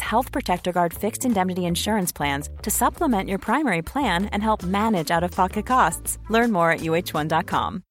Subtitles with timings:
[0.00, 5.10] Health Protector Guard fixed indemnity insurance plans to supplement your primary plan and help manage
[5.10, 6.18] out of pocket costs.
[6.30, 7.82] Learn more at uh1.com.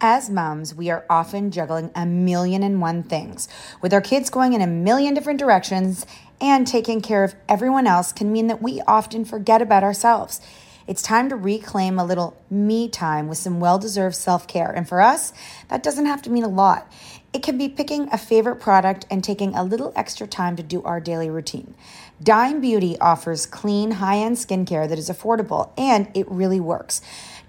[0.00, 3.48] As moms, we are often juggling a million and one things.
[3.80, 6.04] With our kids going in a million different directions
[6.40, 10.40] and taking care of everyone else can mean that we often forget about ourselves.
[10.86, 14.70] It's time to reclaim a little me time with some well deserved self care.
[14.70, 15.32] And for us,
[15.68, 16.90] that doesn't have to mean a lot.
[17.34, 20.84] It can be picking a favorite product and taking a little extra time to do
[20.84, 21.74] our daily routine.
[22.22, 27.02] Dime Beauty offers clean, high end skincare that is affordable and it really works.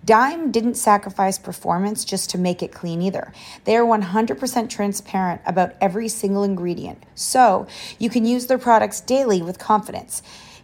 [0.03, 3.31] Dime didn't sacrifice performance just to make it clean either.
[3.65, 7.67] They are 100% transparent about every single ingredient, so
[7.99, 10.23] you can use their products daily with confidence.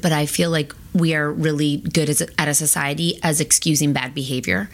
[0.00, 3.92] but I feel like we are really good as a, at a society as excusing
[3.92, 4.70] bad behavior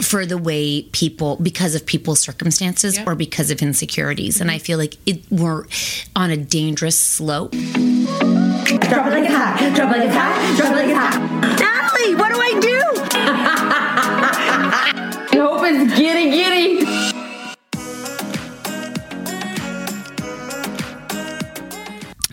[0.00, 4.42] for the way people because of people's circumstances or because of insecurities, mm-hmm.
[4.42, 5.64] and I feel like it, we're
[6.16, 7.52] on a dangerous slope.
[7.52, 9.74] Drop it like a hat.
[9.74, 10.56] Drop it like a hat.
[10.56, 11.71] Drop it like a hat.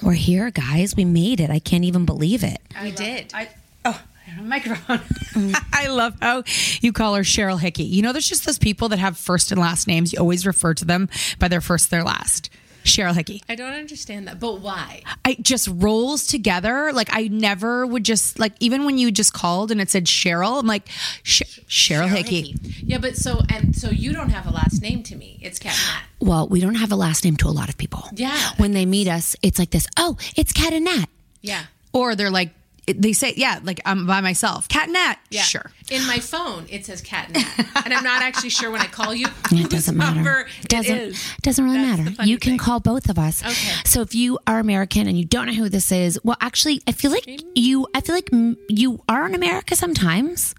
[0.09, 0.95] We're here, guys.
[0.95, 1.51] We made it.
[1.51, 2.59] I can't even believe it.
[2.81, 3.31] We did.
[3.31, 3.47] I,
[3.85, 4.01] oh,
[4.41, 4.97] microphone.
[4.97, 5.55] Mm.
[5.71, 6.45] I love how
[6.81, 7.83] you call her Cheryl Hickey.
[7.83, 10.11] You know, there's just those people that have first and last names.
[10.11, 12.49] You always refer to them by their first, their last.
[12.83, 13.41] Cheryl Hickey.
[13.49, 15.03] I don't understand that, but why?
[15.25, 16.91] I just rolls together.
[16.93, 20.59] Like I never would just like even when you just called and it said Cheryl,
[20.59, 20.87] I'm like
[21.23, 22.41] Sh- Cheryl, Cheryl Hickey.
[22.51, 22.75] Hickey.
[22.85, 25.39] Yeah, but so and so you don't have a last name to me.
[25.41, 26.03] It's Cat Nat.
[26.25, 28.03] Well, we don't have a last name to a lot of people.
[28.13, 28.37] Yeah.
[28.57, 29.87] When they meet us, it's like this.
[29.97, 31.05] Oh, it's Cat and Nat.
[31.41, 31.63] Yeah.
[31.93, 32.51] Or they're like
[32.93, 34.67] they say, yeah, like I'm by myself.
[34.67, 35.15] Cat and Nat.
[35.29, 35.41] Yeah.
[35.43, 35.71] Sure.
[35.91, 38.85] In my phone, it says cat and nat, and I'm not actually sure when I
[38.87, 39.27] call you.
[39.51, 40.47] It doesn't matter.
[40.61, 42.23] It doesn't It doesn't really That's matter.
[42.29, 42.59] You can thing.
[42.59, 43.43] call both of us.
[43.43, 43.73] Okay.
[43.85, 46.91] So if you are American and you don't know who this is, well, actually, I
[46.91, 47.87] feel like you.
[47.95, 48.29] I feel like
[48.69, 50.53] you are in America sometimes.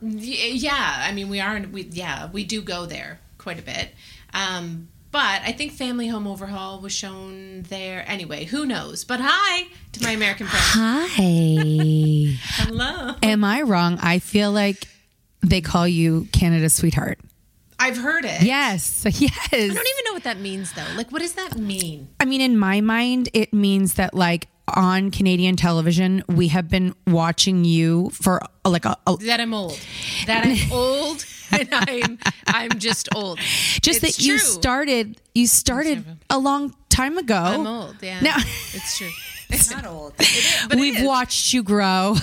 [0.00, 1.56] Y- Yeah, I mean, we are.
[1.56, 3.94] In, We yeah, we do go there quite a bit.
[4.34, 8.04] Um, but I think Family Home Overhaul was shown there.
[8.06, 9.04] Anyway, who knows?
[9.04, 10.64] But hi to my American friends.
[10.66, 12.36] Hi.
[12.64, 13.14] Hello.
[13.22, 13.98] Am I wrong?
[14.00, 14.86] I feel like
[15.40, 17.18] they call you Canada's sweetheart.
[17.78, 18.42] I've heard it.
[18.42, 19.04] Yes.
[19.20, 19.32] Yes.
[19.52, 20.84] I don't even know what that means though.
[20.96, 22.08] Like, what does that mean?
[22.20, 26.94] I mean, in my mind, it means that like on Canadian television, we have been
[27.06, 29.78] watching you for uh, like a, a That I'm old.
[30.26, 33.38] That I'm old, and I'm I'm just old.
[33.38, 35.20] just It's that you started.
[35.34, 37.36] You started a long time ago.
[37.36, 37.96] I'm old.
[38.02, 38.20] Yeah.
[38.20, 39.10] Now it's true.
[39.50, 40.14] It's not old.
[40.68, 41.06] But we've is.
[41.06, 42.16] watched you grow.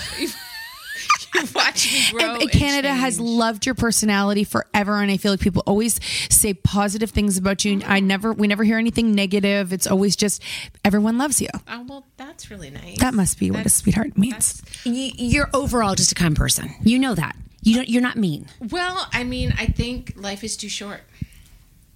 [1.44, 2.34] You've me grow.
[2.34, 6.00] And and Canada has loved your personality forever, and I feel like people always
[6.30, 7.72] say positive things about you.
[7.84, 8.06] I mm-hmm.
[8.06, 9.72] never, we never hear anything negative.
[9.72, 10.42] It's always just
[10.84, 11.48] everyone loves you.
[11.68, 12.98] Oh well, that's really nice.
[12.98, 14.62] That must be what a sweetheart means.
[14.84, 16.74] You're overall just a kind person.
[16.82, 17.36] You know that.
[17.62, 17.88] You don't.
[17.88, 18.46] You're not mean.
[18.70, 21.00] Well, I mean, I think life is too short.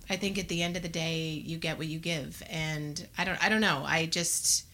[0.09, 3.25] I think at the end of the day, you get what you give, and I
[3.25, 3.43] don't.
[3.45, 3.85] I don't know.
[3.87, 4.65] I just,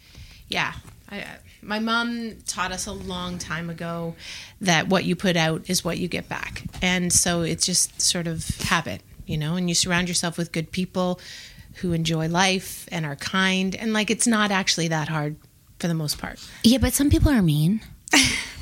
[0.48, 0.72] yeah.
[1.10, 1.24] I,
[1.66, 4.14] my mom taught us a long time ago
[4.60, 8.26] that what you put out is what you get back, and so it's just sort
[8.26, 9.56] of habit, you know.
[9.56, 11.20] And you surround yourself with good people
[11.76, 15.36] who enjoy life and are kind, and like it's not actually that hard
[15.78, 16.38] for the most part.
[16.62, 17.80] Yeah, but some people are mean.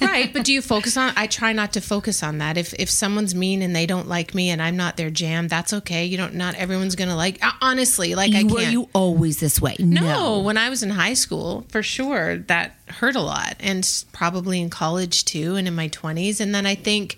[0.00, 2.88] Right but do you focus on i try not to focus on that if if
[2.90, 6.16] someone's mean and they don't like me and i'm not their jam that's okay you
[6.16, 9.60] don't not everyone's gonna like uh, honestly like i You, can't were you always this
[9.60, 9.76] way?
[9.78, 14.60] no, when I was in high school, for sure, that hurt a lot, and probably
[14.60, 16.40] in college too, and in my twenties.
[16.40, 17.16] And then I think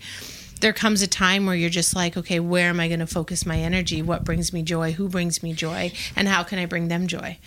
[0.61, 3.45] there comes a time where you're just like, okay, where am I going to focus
[3.47, 4.03] my energy?
[4.03, 4.93] What brings me joy?
[4.93, 5.93] Who brings me joy?
[6.15, 7.39] And how can I bring them joy?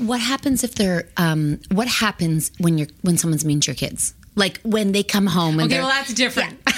[0.00, 1.08] What happens if they're?
[1.16, 4.14] Um, what happens when you're when someone's mean to your kids?
[4.34, 6.58] Like when they come home and Okay, they're well, that's different.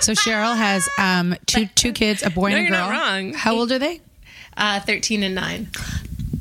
[0.00, 2.88] So Cheryl has um, two two kids, a boy No, and a you're girl.
[2.90, 3.32] not wrong.
[3.34, 4.00] How old are they?
[4.56, 5.68] Uh, Thirteen and nine.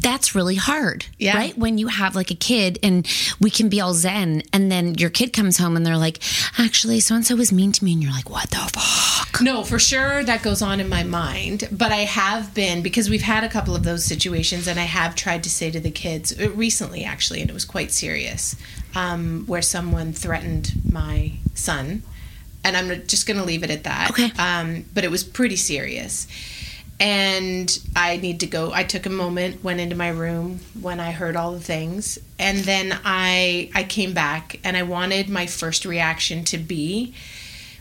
[0.01, 1.06] That's really hard.
[1.18, 1.38] Yeah.
[1.38, 1.57] Right?
[1.57, 3.07] When you have like a kid and
[3.39, 6.19] we can be all zen and then your kid comes home and they're like,
[6.57, 7.94] actually, so and so was mean to me.
[7.94, 9.42] And you're like, what the fuck?
[9.42, 11.68] No, for sure that goes on in my mind.
[11.71, 15.15] But I have been, because we've had a couple of those situations, and I have
[15.15, 18.56] tried to say to the kids uh, recently, actually, and it was quite serious,
[18.95, 22.04] um, where someone threatened my son.
[22.63, 24.12] And I'm just going to leave it at that.
[24.12, 24.31] Okay.
[24.38, 26.27] Um, but it was pretty serious.
[27.01, 28.71] And I need to go.
[28.71, 32.59] I took a moment, went into my room when I heard all the things, and
[32.59, 37.15] then I I came back, and I wanted my first reaction to be,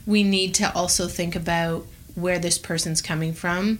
[0.06, 1.84] we need to also think about
[2.14, 3.78] where this person's coming from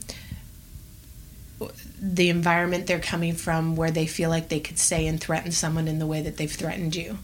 [2.02, 5.86] the environment they're coming from where they feel like they could say and threaten someone
[5.86, 7.18] in the way that they've threatened you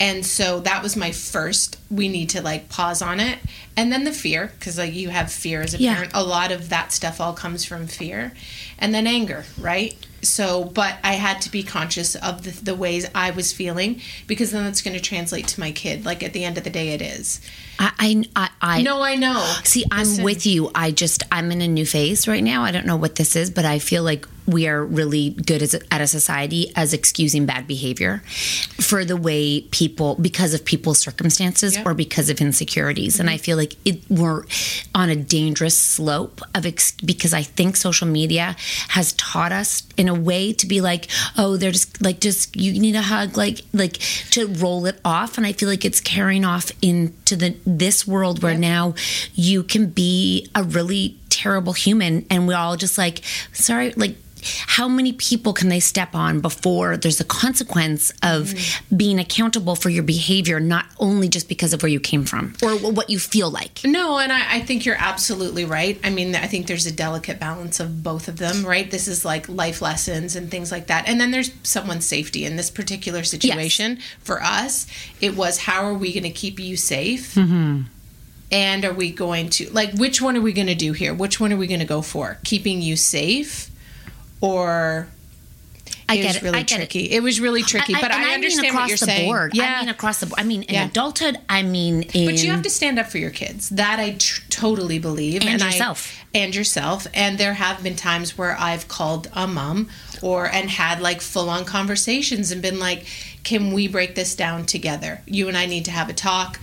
[0.00, 3.38] and so that was my first we need to like pause on it
[3.76, 5.94] and then the fear because like you have fear as a Yeah.
[5.94, 8.32] parent a lot of that stuff all comes from fear
[8.78, 13.08] and then anger right so but i had to be conscious of the, the ways
[13.14, 16.44] i was feeling because then it's going to translate to my kid like at the
[16.44, 17.40] end of the day it is
[17.78, 20.24] I, I, I, I no i know See, I'm Listen.
[20.24, 20.70] with you.
[20.74, 22.64] I just I'm in a new phase right now.
[22.64, 25.74] I don't know what this is, but I feel like we are really good as
[25.74, 28.22] a, at a society as excusing bad behavior
[28.80, 31.82] for the way people because of people's circumstances Yeah.
[31.84, 33.20] or because of insecurities.
[33.20, 33.34] And mm-hmm.
[33.34, 34.44] I feel like it we're
[34.94, 38.56] on a dangerous slope of ex, because I think social media
[38.88, 42.72] has taught us in a way to be like, oh, they're just like just you
[42.80, 43.98] need a hug, like like
[44.30, 45.36] to roll it off.
[45.36, 48.94] And I feel like it's carrying off into the this world where now
[49.34, 53.20] you can be a really terrible human and we're all just like
[53.52, 54.16] sorry like
[54.66, 58.54] how many people can they step on before there's a consequence of
[58.94, 62.76] being accountable for your behavior not only just because of where you came from or
[62.76, 65.98] what you feel like No, and I, I think you're absolutely right.
[66.04, 68.90] I mean, I think there's a delicate balance of both of them, right?
[68.90, 71.08] This is like life lessons and things like that.
[71.08, 72.44] And then there's someone's safety.
[72.44, 74.86] In this particular situation, for us,
[75.20, 77.34] it was how are we going to keep you safe?
[77.34, 77.82] Mm-hmm.
[78.50, 81.12] And are we going to, like, which one are we going to do here?
[81.12, 82.38] Which one are we going to go for?
[82.44, 83.67] Keeping you safe
[84.40, 85.08] or.
[86.10, 86.42] I it get was it.
[86.42, 87.10] really I get tricky.
[87.10, 87.22] It.
[87.22, 89.28] was really tricky, but and I, mean understand across what you're the saying.
[89.28, 89.52] board.
[89.54, 90.40] Yeah, I mean across the board.
[90.40, 90.86] I mean in Yeah.
[90.86, 91.38] adulthood.
[91.50, 92.24] I mean in.
[92.26, 93.68] But you have to stand up for your kids.
[93.68, 95.42] That I tr- totally believe.
[95.44, 96.14] And I- yourself.
[96.34, 97.06] and yourself.
[97.12, 99.90] And there have been times where I've called a mom
[100.22, 103.04] or and had like full on conversations and been like,
[103.44, 105.20] can we break this down together?
[105.26, 106.58] You and I need to have a talk.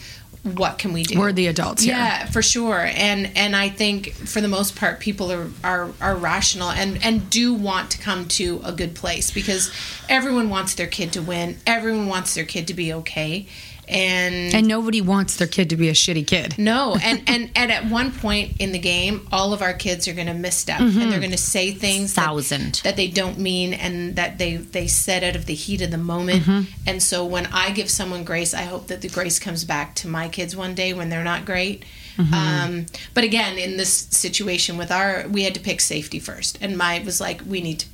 [0.46, 1.18] What can we do?
[1.18, 1.96] We're the adults here.
[1.96, 2.80] Yeah, for sure.
[2.80, 7.32] And and I think for the most part, people are are, are rational and and
[7.32, 9.72] do want to come to a good place because
[10.08, 11.58] everyone wants their kid to win.
[11.66, 13.48] Everyone wants their kid to be okay.
[13.88, 16.58] And And nobody wants their kid to be a shitty kid.
[16.58, 20.13] no, and, and and at one point in the game, all of our kids are
[20.13, 21.00] going to misstep, Mm-hmm.
[21.01, 22.82] and they're going to say things that- Thousand.
[22.84, 25.98] that, they don't mean, and that they they said out of the heat of the
[25.98, 26.44] moment.
[26.44, 26.62] Mm-hmm.
[26.88, 30.08] And so when I give someone grace, I hope that the grace comes back to
[30.08, 31.84] my kids one day when they're not great.
[32.18, 32.34] Mm-hmm.
[32.34, 36.77] Um, but again, in this situation with our, we had to pick safety first, and
[36.77, 37.88] my was like, we need to,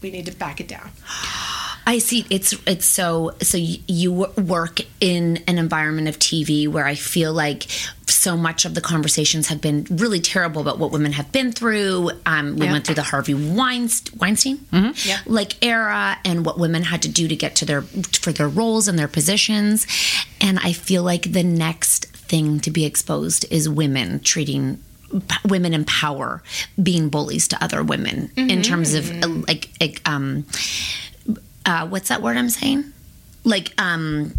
[0.00, 0.90] we need to back it down.
[1.88, 2.26] I see.
[2.28, 3.56] It's it's so so.
[3.56, 7.66] You work in an environment of TV where I feel like
[8.06, 12.10] so much of the conversations have been really terrible about what women have been through.
[12.26, 12.72] Um, we Yeah.
[12.72, 15.20] went through the Harvey Weinst- Weinstein Yeah.
[15.24, 17.82] like era and what women had to do to get to their
[18.20, 19.86] for their roles and their positions.
[20.42, 24.78] And I feel like the next thing to be exposed is women treating
[25.48, 26.42] women in power
[26.82, 29.08] being bullies to other women in terms of
[29.48, 30.44] like like, um
[31.68, 32.92] uh, what's that word I'm saying?
[33.44, 34.32] Like um,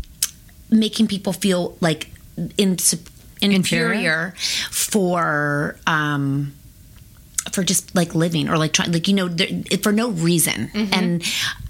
[0.72, 2.10] making people feel like
[2.58, 2.78] in,
[3.42, 4.34] inferior
[4.72, 6.54] for um,
[7.52, 9.48] for just like living or like trying like you know there,
[9.84, 10.72] for no reason.
[10.92, 11.24] And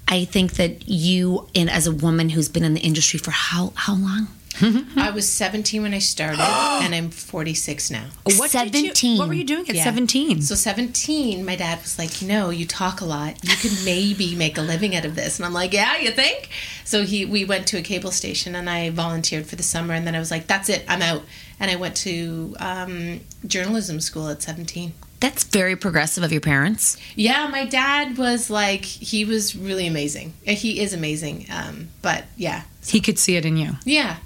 [0.08, 3.72] I think that you, in as a woman who's been in the industry for how
[3.76, 4.28] how long?
[4.62, 6.40] I was 17 when I started,
[6.84, 8.04] and I'm 46 now.
[8.24, 9.18] What did you- 17.
[9.18, 9.84] what were you doing at Yeah.
[9.84, 10.42] 17?
[10.42, 13.36] So 17, my dad was like, you know, you talk a lot.
[13.42, 15.38] You could maybe make a living out of this.
[15.38, 16.50] And I'm like, yeah, you think?
[16.84, 19.94] So he, we went to a cable station and I volunteered for the summer.
[19.94, 21.22] And then I was like, that's it, I'm out.
[21.58, 24.92] And I went to um, journalism school at 17.
[25.20, 26.96] That's very progressive of your parents.
[27.14, 30.32] Yeah, my dad was like, he was really amazing.
[30.44, 31.46] He is amazing.
[31.52, 33.72] Um, but yeah, He could see it in you.
[33.84, 34.16] yeah.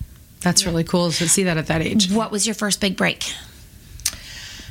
[0.45, 2.11] That's really cool to see that at that age.
[2.11, 3.25] What was your first big break?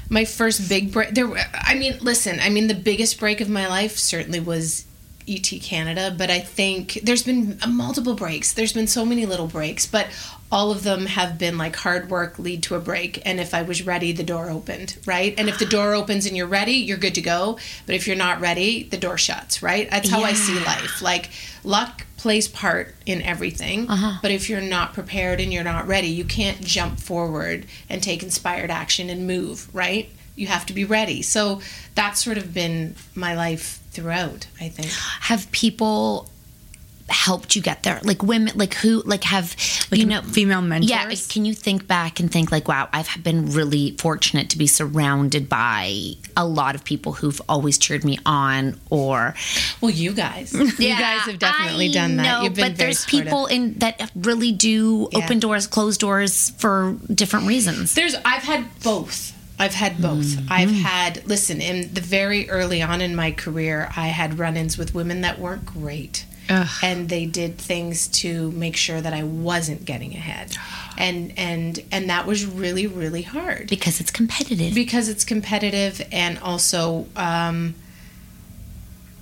[0.09, 3.49] my first big break there were- i mean listen i mean the biggest break of
[3.49, 4.85] my life certainly was
[5.27, 9.85] et canada but i think there's been multiple breaks there's been so many little breaks
[9.87, 10.05] but
[10.53, 13.63] all of them have been like hard work lead to a break and if i
[13.63, 15.33] was ready the door opened right?
[15.37, 17.57] And if the door opens and you're ready you're good to go.
[17.85, 19.89] But if you're not ready the door shuts right?
[19.89, 21.01] That's how i see life.
[21.01, 21.29] Like
[21.63, 24.19] luck plays part in everything uh-huh.
[24.21, 28.23] but if you're not prepared and you're not ready you can't jump forward and take
[28.23, 30.09] inspired action and move right?
[30.35, 31.21] You have to be ready.
[31.21, 31.61] So
[31.93, 34.91] that's sort of been my life throughout i think.
[35.21, 36.29] Have people
[37.09, 37.99] helped you get there?
[38.03, 39.55] Like women, like who, like have
[39.91, 40.89] you know female mentors?
[40.89, 44.67] Yeah, can you think back and think like, wow, I've been really fortunate to be
[44.67, 49.35] surrounded by a lot of people who've always cheered me on, or
[49.81, 52.87] well you guys you guys have definitely I done that know, you've been but very
[52.87, 53.25] there's supportive.
[53.25, 55.19] people in that really do Yeah.
[55.19, 57.93] open doors, close doors for different reasons.
[57.93, 59.31] There's I've had both.
[59.59, 60.25] I've had both.
[60.25, 60.47] Mm.
[60.49, 60.81] I've mm.
[60.81, 65.21] had listen, in the very early on in my career, I had run-ins with women
[65.21, 66.25] that weren't great.
[66.49, 70.55] And they did things to make sure that I wasn't getting ahead.
[70.97, 73.67] And and and that was really really hard.
[73.69, 74.75] Because it's competitive.
[74.75, 77.75] because it's competitive and also um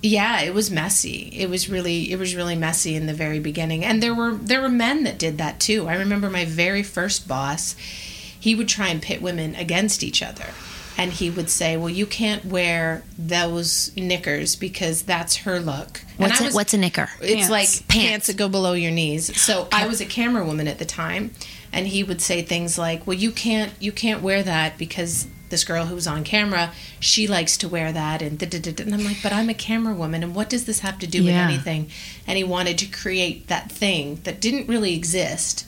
[0.02, 1.30] yeah it was messy.
[1.32, 3.84] It was really it was really messy in the very beginning.
[3.84, 5.88] And there were there were men that did that too.
[5.88, 7.76] I remember my very first boss
[8.38, 10.46] he would try and pit women against each other
[10.98, 16.40] and he would say well you can't wear those knickers because that's her look What's
[16.40, 17.08] I a, was- what's a knicker?
[17.20, 17.82] it's like pants.
[17.88, 18.26] Pants.
[18.28, 19.40] that go below your knees.
[19.40, 21.32] So I was a camera woman at the time,
[21.72, 25.64] and he would say things like, "Well, you can't you can't wear that because this
[25.64, 26.70] girl who was on camera,
[27.00, 28.84] she likes to wear that." And da, da, da, da.
[28.84, 31.24] and I'm like, "But I'm a camera woman, and what does this have to do
[31.24, 31.88] with anything?"
[32.26, 35.66] And he wanted to create that thing that didn't really exist,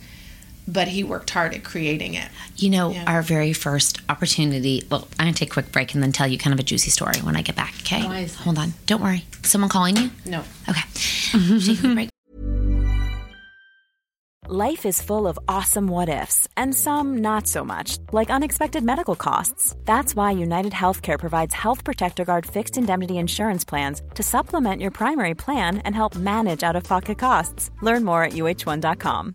[0.66, 2.28] but he worked hard at creating it.
[2.56, 3.04] You know, Yeah.
[3.06, 4.82] our very first opportunity.
[4.90, 6.90] Well, I'm gonna take a quick break and then tell you kind of a juicy
[6.90, 7.74] story when I get back.
[7.80, 8.42] Okay, Why is that?
[8.44, 8.74] hold on.
[8.86, 9.24] Don't worry.
[9.42, 10.10] Someone calling you?
[10.24, 10.42] No.
[10.68, 10.82] Okay.
[11.60, 12.08] take a break.
[14.46, 19.16] Life is full of awesome what ifs, and some not so much, like unexpected medical
[19.16, 19.74] costs.
[19.86, 24.90] That's why United Healthcare provides Health Protector Guard fixed indemnity insurance plans to supplement your
[24.90, 27.70] primary plan and help manage out of pocket costs.
[27.80, 29.34] Learn more at uh1.com.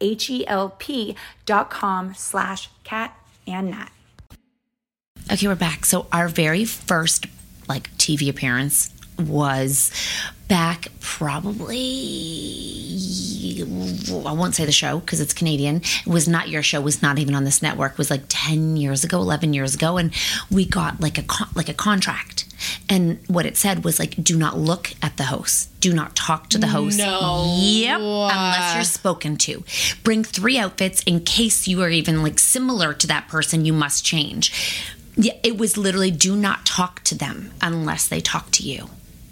[0.00, 3.90] H-E-L-P dot com slash cat and nat.
[5.30, 5.84] Okay, we're back.
[5.84, 7.26] So our very first
[7.68, 9.90] like TV appearance was
[10.48, 11.66] back probably
[13.60, 15.76] I won't say the show because it's Canadian.
[15.76, 16.80] It was not your show.
[16.80, 17.92] It was not even on this network.
[17.92, 20.12] It was like ten years ago, eleven years ago, and
[20.50, 22.46] we got like a con- like a contract.
[22.88, 25.68] And what it said was like, do not look at the host.
[25.80, 26.98] Do not talk to the host.
[26.98, 27.56] No.
[27.58, 28.00] Yep.
[28.00, 29.64] Unless you're spoken to.
[30.02, 33.64] Bring three outfits in case you are even like similar to that person.
[33.64, 34.52] You must change.
[35.16, 38.88] Yeah, it was literally do not talk to them unless they talk to you.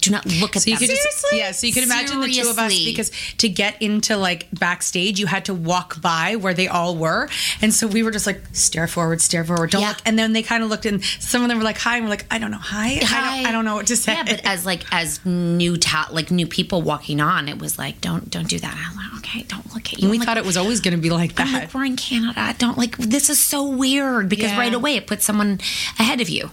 [0.06, 0.88] Do not look at So you them.
[0.88, 4.16] could just yeah, so you could imagine the two of us because to get into
[4.16, 7.28] like backstage, you had to walk by where they all were,
[7.60, 9.88] and so we were just like stare forward, stare forward, don't Yeah.
[9.88, 9.98] look.
[10.06, 12.10] And then they kind of looked, and some of them were like hi, and we're
[12.10, 12.98] like I don't know hi, I,
[13.38, 14.14] don't, I don't know what to say.
[14.14, 18.00] Yeah, but as like as new ta- like new people walking on, it was like
[18.00, 18.74] don't don't do that.
[18.90, 20.04] I'm like, okay, don't look at you.
[20.04, 21.46] And we I'm like, thought it was always going to be like that.
[21.48, 22.54] I'm like, we're in Canada.
[22.58, 24.58] Don't like this is so weird because Yeah.
[24.58, 25.60] right away it puts someone
[25.98, 26.50] ahead of you.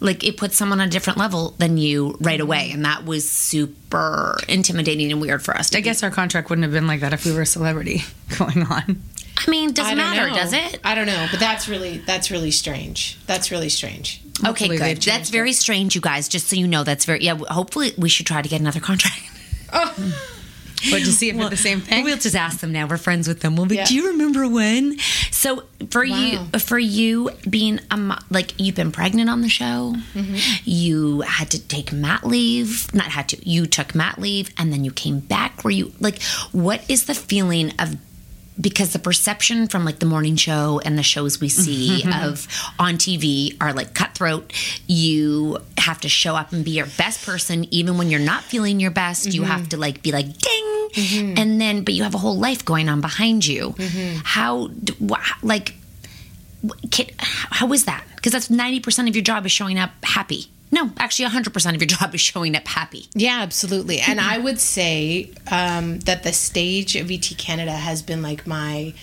[0.00, 2.42] Like it puts someone on a different level than you right mm-hmm.
[2.42, 5.70] away, and that was super intimidating and weird for us.
[5.70, 8.02] To I guess our contract wouldn't have been like that if we were a celebrity
[8.38, 9.02] going on.
[9.36, 10.36] I mean, doesn't I matter, know.
[10.36, 10.80] does it?
[10.84, 13.18] I don't know, but that's really that's really strange.
[13.26, 14.20] That's really strange.
[14.40, 14.84] Okay, Hopefully good.
[14.84, 16.28] changed That's very strange, you guys.
[16.28, 17.36] Just so you know, that's very yeah.
[17.48, 19.22] Hopefully, we should try to get another contract.
[19.72, 20.30] Oh.
[20.90, 22.04] But to see if it's the same thing.
[22.04, 22.86] We'll just ask them now.
[22.86, 23.56] We're friends with them.
[23.56, 23.84] We'll be, Yeah.
[23.84, 24.98] do you remember when?
[25.30, 29.94] So for you, for you being a mo- like you've been pregnant on the show,
[30.14, 30.36] mm-hmm.
[30.64, 32.92] you had to take mat leave.
[32.94, 33.48] Not had to.
[33.48, 35.64] You took mat leave, and then you came back.
[35.64, 37.96] Were you like, what is the feeling of?
[38.60, 42.24] Because the perception from like the morning show and the shows we see mm-hmm.
[42.24, 42.46] of
[42.78, 44.52] on TV are like cutthroat.
[44.86, 48.78] You have to show up and be your best person, even when you're not feeling
[48.78, 49.34] your best.
[49.34, 49.50] You mm-hmm.
[49.50, 50.26] have to like be like
[50.94, 53.70] ding, and then but you have a whole life going on behind you.
[53.70, 54.20] Mm-hmm.
[54.24, 55.74] How d- wha- like
[56.90, 58.04] can, how is that?
[58.16, 60.46] Because that's ninety percent of your job is showing up happy.
[60.70, 63.06] No, actually, hundred percent of your job is showing up happy.
[63.14, 64.00] Yeah, absolutely.
[64.00, 64.44] And I mm-hmm.
[64.44, 68.94] would say um, that the stage of ET Canada has been like my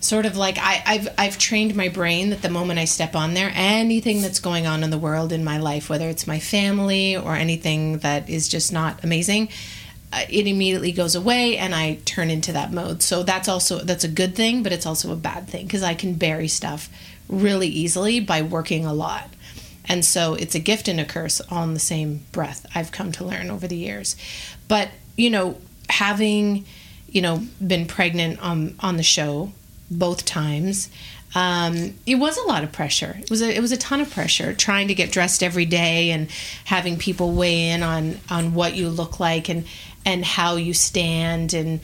[0.00, 3.34] sort of like I, I've I've trained my brain that the moment I step on
[3.34, 7.16] there, anything that's going on in the world in my life, whether it's my family
[7.16, 9.50] or anything that is just not amazing,
[10.12, 13.02] it immediately goes away, and I turn into that mode.
[13.02, 15.94] So that's also that's a good thing, but it's also a bad thing because I
[15.94, 16.88] can bury stuff
[17.28, 19.28] really easily by working a lot.
[19.88, 23.24] And so it's a gift and a curse in the same breath, I've come to
[23.24, 24.14] learn over the years.
[24.68, 25.56] But, you know,
[25.88, 26.64] having,
[27.08, 29.52] you know, been pregnant on, on the show
[29.90, 30.90] both times,
[31.34, 33.16] um, it was a lot of pressure.
[33.20, 36.10] It was a, it was a ton of pressure trying to get dressed every day
[36.10, 36.30] and
[36.64, 39.64] having people weigh in on, on what you look like and,
[40.04, 41.80] and how you stand and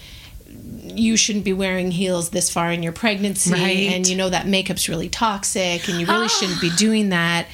[0.83, 3.91] you shouldn't be wearing heels this far in your pregnancy Right.
[3.93, 7.47] and you know that makeup's really toxic and you really shouldn't be doing that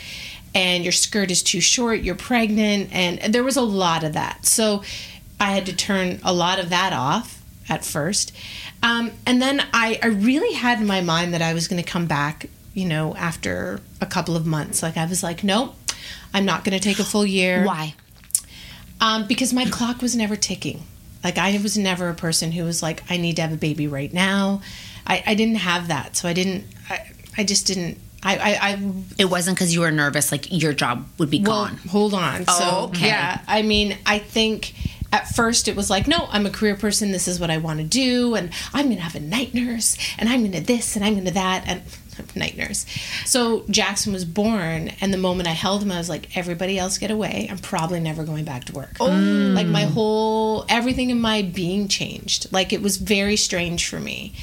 [0.54, 4.46] and your skirt is too short you're pregnant and there was a lot of that.
[4.46, 4.82] So
[5.40, 8.32] i had to turn a lot of that off at first.
[8.82, 11.88] Um, and then I, I really had in my mind that i was going to
[11.90, 14.82] come back you know after a couple of months.
[14.82, 15.74] Like i was like nope
[16.34, 17.64] i'm not going to take a full year.
[17.64, 17.94] Why?
[19.02, 20.84] Um, because my clock was never ticking.
[21.22, 23.86] Like I was never a person who was like, I need to have a baby
[23.86, 24.62] right now.
[25.06, 26.64] I, I didn't have that, so I didn't.
[26.88, 27.98] I, I just didn't.
[28.22, 31.66] I, I, I It wasn't because you were nervous, like your job would be well,
[31.66, 31.76] gone.
[31.88, 32.44] hold on.
[32.46, 33.08] Oh, so okay.
[33.08, 34.74] yeah, I mean, I think
[35.12, 37.10] at first it was like, no, I'm a career person.
[37.10, 39.98] This is what I want to do, and I'm going to have a night nurse,
[40.18, 41.82] and I'm going to this, and I'm going to that, and
[42.34, 42.86] night nurse.
[43.24, 46.98] So Jackson was born, and the moment I held him, I was like, everybody else
[46.98, 47.48] get away.
[47.50, 48.96] I'm probably never going back to work.
[49.00, 49.08] Oh.
[49.08, 52.52] Like my whole everything in my being changed.
[52.52, 54.34] Like it was very strange for me,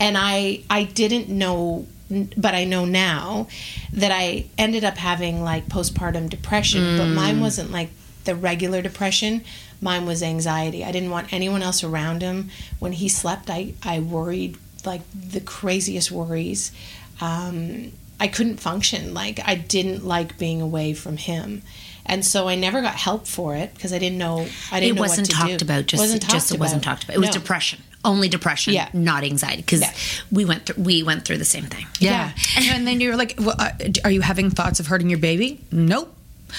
[0.00, 3.48] and I I didn't know but I know now
[3.92, 7.14] that I ended up having like postpartum depression, but mm.
[7.14, 7.90] mine wasn't like
[8.24, 9.42] the regular depression.
[9.80, 10.84] Mine was anxiety.
[10.84, 12.50] I didn't want anyone else around him.
[12.78, 16.72] When he slept, I, I worried like the craziest worries.
[17.20, 19.12] Um, I couldn't function.
[19.14, 21.62] Like, I didn't like being away from him.
[22.08, 24.46] And so I never got help for it because I didn't know.
[24.70, 25.64] I didn't it know wasn't what to talked do.
[25.64, 25.86] about.
[25.86, 27.16] Just, wasn't just talked it wasn't talked about.
[27.16, 27.32] It was No.
[27.34, 28.88] depression, only depression, Yeah.
[28.92, 29.62] not anxiety.
[29.62, 29.92] Because Yeah.
[30.30, 31.86] we went through, we went through the same thing.
[31.98, 32.30] Yeah.
[32.56, 33.70] And then you're like, well, uh,
[34.04, 35.60] are you having thoughts of hurting your baby?
[35.72, 36.15] Nope.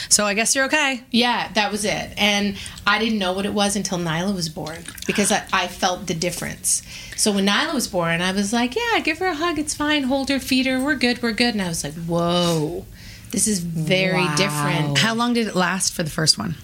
[0.10, 1.02] So I guess you're okay.
[1.12, 2.12] Yeah, that was it.
[2.17, 6.08] And I didn't know what it was until Nyla was born because I, I felt
[6.08, 6.82] the difference.
[7.15, 9.58] So when Nyla was born, I was like, yeah, give her a hug.
[9.60, 10.04] It's fine.
[10.04, 10.84] Hold her, feed her.
[10.84, 11.21] We're good.
[11.23, 11.54] We're good.
[11.54, 12.86] And I was like, whoa,
[13.32, 14.97] this is very different.
[14.97, 16.56] How long did it last for the first one?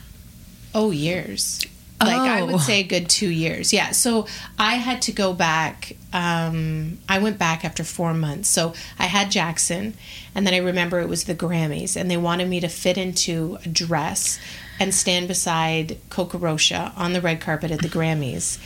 [0.76, 1.62] Oh, years.
[2.02, 2.48] Like I Oh.
[2.48, 3.72] would say a good two years.
[3.72, 3.92] Yeah.
[3.92, 4.28] So
[4.60, 5.96] I had to go back.
[6.12, 8.50] Um, I went back after four months.
[8.50, 9.94] So I had Jackson,
[10.36, 13.58] and then I remember it was the Grammys, and they wanted me to fit into
[13.66, 14.38] a dress
[14.80, 18.58] and stand beside Coco Rocha on the red carpet at the Grammys.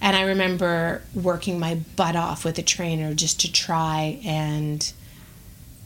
[0.00, 4.92] And I remember working my butt off with a trainer just to try and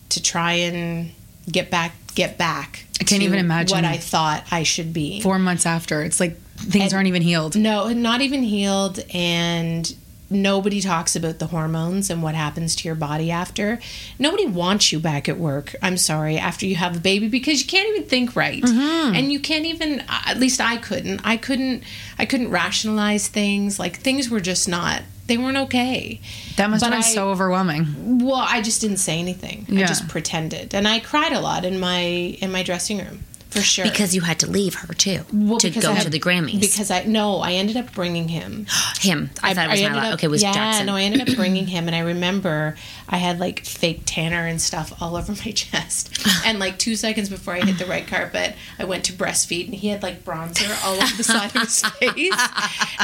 [0.09, 1.13] to try and
[1.51, 2.87] get back get back.
[3.01, 5.21] I can't to even imagine what I thought I should be.
[5.21, 7.57] Four months after, it's like things aren't even healed.
[7.57, 9.95] No, not even healed, and
[10.29, 13.79] nobody talks about the hormones and what happens to your body after.
[14.19, 15.77] Nobody wants you back at work.
[15.83, 19.14] I'm sorry, after you have a baby because you can't even think right, Mm-hmm.
[19.14, 20.03] and you can't even.
[20.09, 21.21] At least I couldn't.
[21.25, 21.83] I couldn't.
[22.19, 23.79] I couldn't rationalize things.
[23.79, 25.03] Like things were just not.
[25.29, 26.21] They weren't okay.
[26.57, 28.21] That must But have been I- so overwhelming.
[28.25, 29.66] Well, I just didn't say anything.
[29.71, 33.25] I just pretended, and I cried a lot in my in my dressing room
[33.57, 33.85] for sure.
[33.85, 36.61] Because you had to leave her too Well, to go I to the Grammys.
[36.61, 38.66] Because I no, I ended up bringing him.
[39.01, 39.97] him, I, thought it was Nyla.
[40.09, 40.87] up- okay, it was yeah, Jackson.
[40.87, 42.77] no, I ended up bringing him, and I remember
[43.09, 46.12] I had like fake tanner and stuff all over my chest.
[46.45, 49.75] And like two seconds before I hit the red carpet, I went to breastfeed, and
[49.75, 52.49] he had like bronzer all over the side of his face.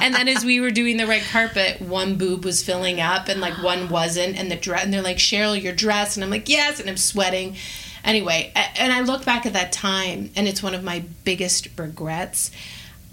[0.00, 3.40] And then as we were doing the red carpet, one boob was filling up, and
[3.40, 6.48] like one wasn't, and the dress, and they're like, Cheryl, your dress, and I'm like,
[6.48, 7.56] yes, and I'm sweating.
[8.04, 12.50] Anyway, and I look back at that time, and it's one of my biggest regrets.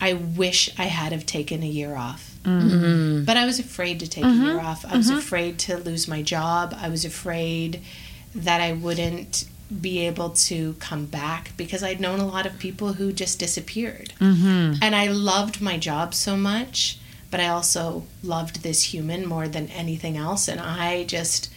[0.02, 3.26] I wish I had have taken a year off Mm-hmm.
[3.26, 4.86] But I was afraid to take a year off.
[4.86, 6.76] I was afraid to lose my job.
[6.78, 7.82] I was afraid
[8.34, 9.46] that I wouldn't
[9.82, 14.14] be able to come back because I'd known a lot of people who just disappeared.
[14.20, 14.82] Mm-hmm.
[14.82, 16.98] And I loved my job so much,
[17.30, 20.48] but I also loved this human more than anything else.
[20.48, 21.52] And I just.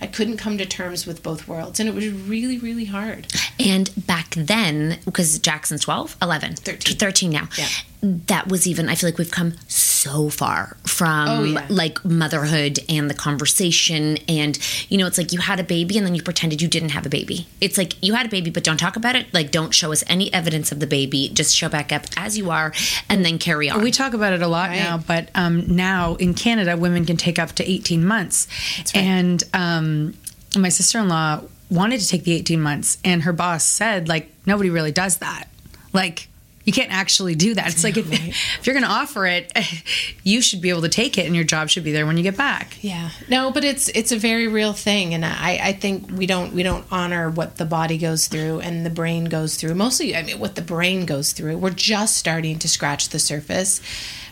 [0.00, 3.28] I couldn't come to terms with both worlds, and it was really, really hard.
[3.58, 6.96] And back then, because Jackson's 12, 11, 13.
[6.96, 7.48] 13 now.
[7.56, 7.68] Yeah.
[8.02, 11.66] That was even, I feel like we've come so far from Oh, yeah.
[11.68, 14.18] like motherhood and the conversation.
[14.28, 16.90] And, you know, it's like you had a baby and then you pretended you didn't
[16.90, 17.48] have a baby.
[17.60, 19.32] It's like you had a baby, but don't talk about it.
[19.32, 21.30] Like, don't show us any evidence of the baby.
[21.30, 22.72] Just show back up as you are
[23.08, 23.82] and then carry on.
[23.82, 27.38] We talk about it a lot now, but um, now in Canada, women can take
[27.38, 28.46] up to 18 months.
[28.94, 30.14] And um,
[30.56, 34.30] my sister in law wanted to take the 18 months, and her boss said, like,
[34.46, 35.48] nobody really does that.
[35.92, 36.28] Like,
[36.66, 37.68] you can't actually do that.
[37.68, 39.52] It's like if, if you're going to offer it,
[40.24, 42.24] you should be able to take it, and your job should be there when you
[42.24, 42.76] get back.
[42.82, 46.52] Yeah, no, but it's it's a very real thing, and I I think we don't
[46.52, 49.76] we don't honor what the body goes through and the brain goes through.
[49.76, 51.56] Mostly, I mean, what the brain goes through.
[51.56, 53.80] We're just starting to scratch the surface.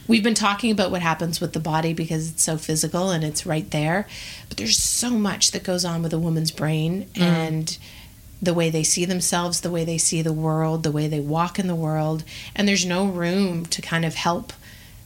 [0.06, 3.46] We've been talking about what happens with the body because it's so physical and it's
[3.46, 4.06] right there,
[4.48, 7.22] but there's so much that goes on with a woman's brain mm.
[7.22, 7.78] and
[8.44, 11.58] the way they see themselves, the way they see the world, the way they walk
[11.58, 14.52] in the world, and there's no room to kind of help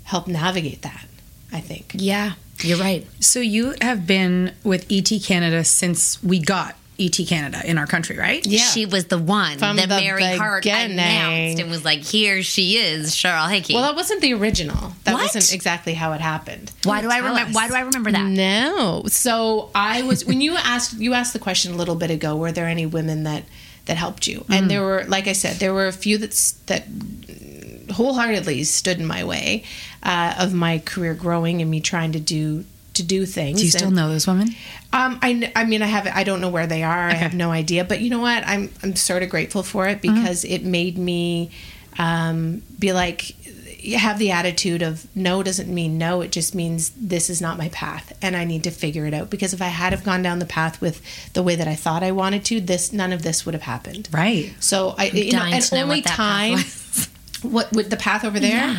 [0.05, 1.07] help navigate that.
[1.51, 1.93] I think.
[1.95, 3.07] yeah, you're right.
[3.21, 8.17] So you have been with ET Canada since we got ET Canada in our country,
[8.17, 8.45] right?
[8.47, 8.59] Yeah.
[8.65, 10.99] She was the one From that the Mary Hart beginning.
[10.99, 13.75] announced and was like, here she is, Cheryl Hickey.
[13.75, 14.93] Well, that wasn't the original.
[15.05, 15.23] That What?
[15.23, 16.73] wasn't exactly how it happened.
[16.85, 17.53] why do I Tell remember?
[17.53, 18.25] Why do I remember that?
[18.25, 19.05] No.
[19.07, 22.37] So I was when you asked you asked the question a little bit ago.
[22.37, 23.45] Were there any women that
[23.87, 24.45] that helped you?
[24.51, 26.33] And there were, like I said, there were a few that
[26.67, 26.85] that
[27.93, 29.65] wholeheartedly stood in my way
[30.03, 32.65] uh, of my career growing and me trying to do
[32.99, 33.59] to do things.
[33.59, 34.55] Do you still And- know those women?
[34.93, 37.09] Um, I, I mean, I have, I don't know where they are.
[37.09, 37.85] I have no idea.
[37.85, 38.47] But you know what?
[38.47, 41.51] I'm, I'm sort of grateful for it because it made me
[41.99, 43.35] um, be like,
[43.85, 46.21] you have the attitude of no doesn't mean no.
[46.21, 49.31] It just means this is not my path, and I need to figure it out.
[49.31, 51.01] Because if I had have gone down the path with
[51.33, 54.09] the way that I thought I wanted to, this none of this would have happened.
[54.13, 54.53] Right.
[54.59, 56.59] So I, you know, and know only what time.
[57.43, 58.77] What with the path over there?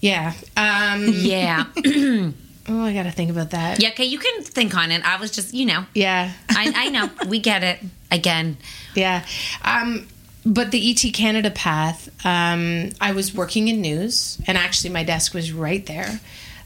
[0.00, 0.34] Yeah.
[0.56, 1.64] Um, Yeah.
[2.68, 3.80] oh, I got to think about that.
[3.82, 3.90] yeah.
[3.90, 5.02] Okay, you can think on it.
[5.06, 6.32] I was just, you know, Yeah.
[6.50, 7.10] I, I know.
[7.28, 7.80] We get it.
[8.10, 8.56] Again.
[8.94, 9.24] Yeah.
[9.64, 10.06] Um,
[10.44, 15.34] but the ET Canada path, um, I was working in news, and actually my desk
[15.34, 16.20] was right there.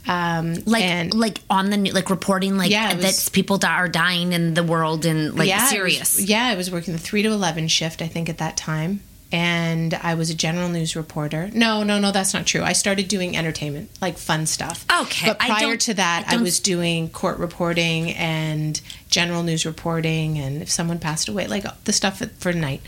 [0.07, 3.59] Um, Like, and like on the new, like reporting, like Yeah, it was- that people
[3.59, 6.21] that are dying in the world and like yeah, I was- serious.
[6.21, 9.01] yeah, I was working the three to eleven shift, I think, at that time,
[9.33, 11.51] and I was a general news reporter.
[11.53, 12.63] No, no, no, that's not true.
[12.63, 14.85] I started doing entertainment, like fun stuff.
[15.03, 20.39] Okay, but prior to that, I I, was doing court reporting and general news reporting,
[20.39, 22.81] and if someone passed away, like the stuff for night.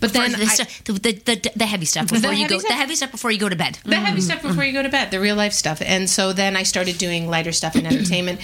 [0.00, 2.58] But then the, I- stuff- the, the, the, the heavy stuff before you go.
[2.58, 2.70] stuff.
[2.70, 3.78] The heavy stuff before you go to bed.
[3.84, 4.20] the heavy mm-hmm.
[4.20, 5.82] stuff before you go to bed, the real life stuff.
[5.84, 8.40] And so then I started doing lighter stuff in entertainment.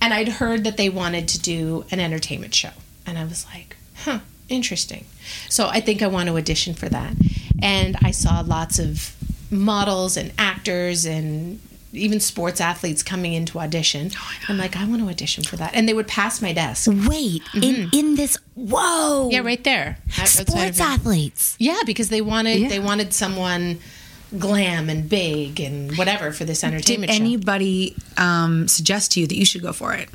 [0.00, 2.70] And I'd heard that they wanted to do an entertainment show.
[3.06, 5.04] And I was like, huh, interesting.
[5.48, 7.14] So I think I want to audition for that.
[7.62, 9.14] And I saw lots of
[9.50, 11.60] models and actors and
[11.92, 14.10] even sports athletes coming in to audition.
[14.48, 15.74] I'm like, I want to audition for that.
[15.74, 16.90] And they would pass my desk.
[17.08, 18.36] Wait, in in this.
[18.54, 19.24] Whoa.
[19.24, 19.30] Mm-hmm.
[19.30, 19.98] Yeah, right there.
[20.24, 21.56] Sports athletes.
[21.58, 23.80] Yeah, because they wanted they wanted someone
[24.38, 27.16] glam and big and whatever for this Did entertainment show.
[27.16, 30.10] anybody um, suggest to you that you should go for it?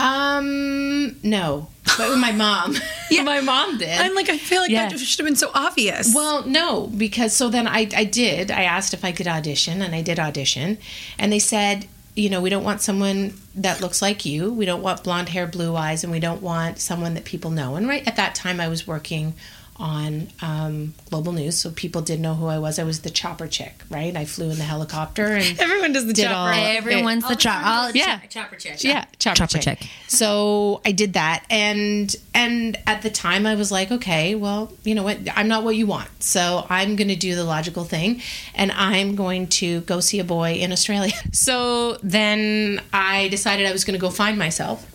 [0.00, 2.76] Um, no, but with my mom.
[3.10, 4.00] yeah, my mom did.
[4.00, 4.88] I'm like, I feel like Yeah.
[4.88, 6.14] that should have been so obvious.
[6.14, 8.50] Well, no, because so then I I did.
[8.50, 10.78] I asked if I could audition, and I did audition,
[11.18, 11.86] and they said,
[12.16, 14.52] you know, we don't want someone that looks like you.
[14.52, 17.76] We don't want blonde hair, blue eyes, and we don't want someone that people know.
[17.76, 19.34] And right at that time, I was working
[19.76, 22.78] on um, global news, so people did know who I was.
[22.78, 24.14] I was the chopper chick, right?
[24.14, 26.52] I flew in the helicopter, and everyone does the did chopper.
[26.52, 27.96] all- Everyone's the chopper.
[27.96, 28.18] Yeah.
[28.28, 28.82] chopper chick.
[28.84, 29.78] yeah chopper, Chopper chick.
[29.80, 29.90] chick.
[30.08, 34.94] so i did that and and at the time i was like okay well you
[34.94, 38.20] know what i'm not what you want so i'm going to do the logical thing
[38.54, 43.72] and i'm going to go see a boy in australia so then i decided i
[43.72, 44.86] was going to go find myself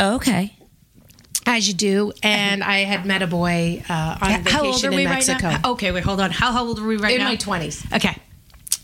[0.00, 0.54] Okay.
[1.46, 5.08] as you do and i had met a boy uh, on vacation are we in
[5.08, 5.70] right mexico now?
[5.72, 6.30] Okay, wait, hold on.
[6.30, 7.30] How, how old are we right in now?
[7.30, 8.16] In my 20s Okay.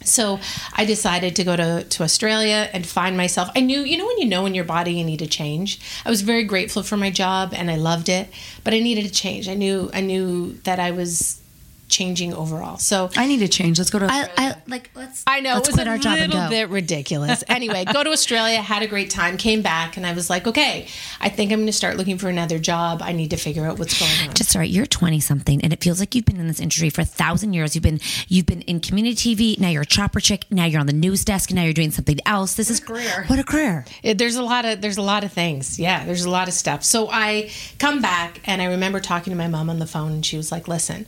[0.09, 0.41] So
[0.75, 3.51] I decided to go to, to Australia and find myself.
[3.55, 5.81] I knew, you know, when you know in your body you need a change.
[6.05, 8.29] I was very grateful for my job and I loved it,
[8.65, 9.49] but I needed a change.
[9.49, 11.41] I knew, I knew that I was
[11.89, 12.79] changing overall.
[12.79, 13.79] So I need to change.
[13.79, 14.07] Let's go to.
[14.07, 15.23] I, I like let's.
[15.27, 17.45] I know Let's it was quit a our job little bit ridiculous.
[17.49, 20.89] anyway, go to Australia, had a great time, came back, and I was like, okay,
[21.21, 23.01] I think I'm going to start looking for another job.
[23.03, 24.35] I need to figure out what's going on.
[24.35, 27.03] Just sorry, you're 20 something, and it feels like you've been in this industry for
[27.03, 27.75] a thousand years.
[27.75, 29.59] You've been you've been in community TV.
[29.59, 30.45] Now you're a chopper chick.
[30.51, 31.53] Now you're on the news desk.
[31.53, 32.55] Now you're doing something else.
[32.55, 33.25] This is career.
[33.27, 33.85] What a career!
[34.03, 35.79] It, there's a lot of there's a lot of things.
[35.79, 36.83] Yeah, there's a lot of stuff.
[36.83, 40.27] So I come back and I remember talking to my mom on the phone, and
[40.27, 41.07] she was like, "Listen,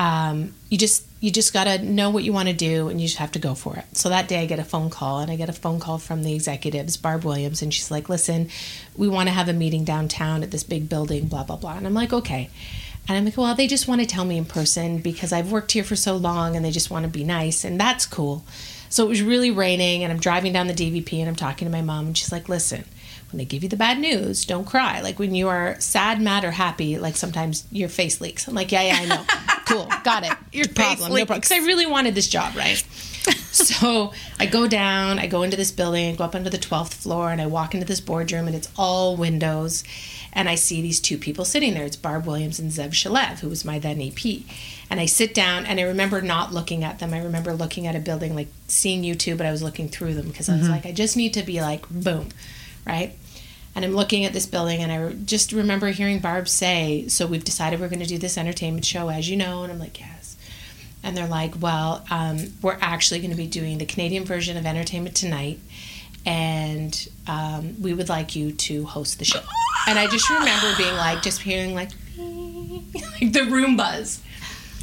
[0.00, 3.06] um, you just you just got to know what you want to do, and you
[3.06, 5.30] just have to go for it." So that day, I get a phone call, and
[5.30, 8.48] I get a phone call from the executives, Barb Williams, and she's like, "Listen,
[8.96, 11.86] we want to have a meeting downtown at this big building, blah blah blah." And
[11.86, 12.48] I'm like, "Okay."
[13.08, 15.72] And I'm like, well, they just want to tell me in person because I've worked
[15.72, 17.64] here for so long and they just want to be nice.
[17.64, 18.44] And that's cool.
[18.88, 21.72] So it was really raining and I'm driving down the DVP and I'm talking to
[21.72, 22.84] my mom and she's like, listen,
[23.32, 25.00] when they give you the bad news, don't cry.
[25.00, 28.46] Like when you are sad, mad, or happy, like sometimes your face leaks.
[28.46, 29.24] I'm like, yeah, yeah, I know.
[29.70, 30.32] cool, got it.
[30.52, 31.38] Your problem, no problem.
[31.40, 32.76] Because I really wanted this job, right?
[33.52, 36.94] so I go down, I go into this building, I go up under the 12th
[36.94, 39.84] floor, and I walk into this boardroom, and it's all windows.
[40.32, 41.84] And I see these two people sitting there.
[41.84, 44.24] It's Barb Williams and Zev Shalev, who was my then AP.
[44.88, 47.12] And I sit down, and I remember not looking at them.
[47.12, 50.14] I remember looking at a building, like seeing you two, but I was looking through
[50.14, 50.70] them because I was Mhm.
[50.70, 52.28] like, I just need to be like, boom,
[52.86, 53.16] right?
[53.74, 57.44] And I'm looking at this building, and I just remember hearing Barb say, So we've
[57.44, 59.62] decided we're going to do this entertainment show, as you know.
[59.62, 60.36] And I'm like, Yes.
[61.02, 64.66] And they're like, Well, um, we're actually going to be doing the Canadian version of
[64.66, 65.60] Entertainment Tonight,
[66.26, 69.40] and um, we would like you to host the show.
[69.86, 74.20] And I just remember being like, just hearing like, like the room buzz.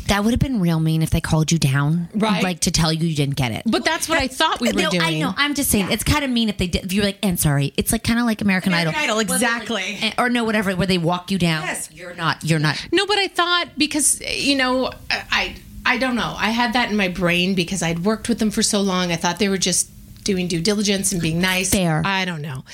[0.08, 2.41] That would have been real mean if they called you down, Right.
[2.43, 3.63] Like to tell you you didn't get it.
[3.65, 5.02] But that's what I thought we were no, doing.
[5.04, 5.34] I know.
[5.36, 6.86] I'm just saying it's kind of mean if they did.
[6.86, 9.98] If you're like, and sorry, it's like kind of like American, American Idol, Idol, exactly.
[10.02, 11.63] And- or no, whatever, where they walk you down.
[11.63, 11.89] Yes.
[11.91, 12.43] you're not.
[12.43, 12.86] You're not.
[12.91, 16.98] No, but I thought because you know I I don't know I had that in
[16.98, 19.12] my brain because I'd worked with them for so long.
[19.12, 19.89] I thought they were just
[20.24, 21.70] doing due diligence and being nice.
[21.70, 22.02] Fair.
[22.06, 22.65] I don't know.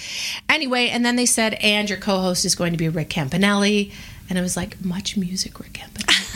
[0.50, 3.94] Anyway, and then they said, and your co-host is going to be Rick Campanelli.
[4.30, 5.82] And I was like, MuchMusic, Rick.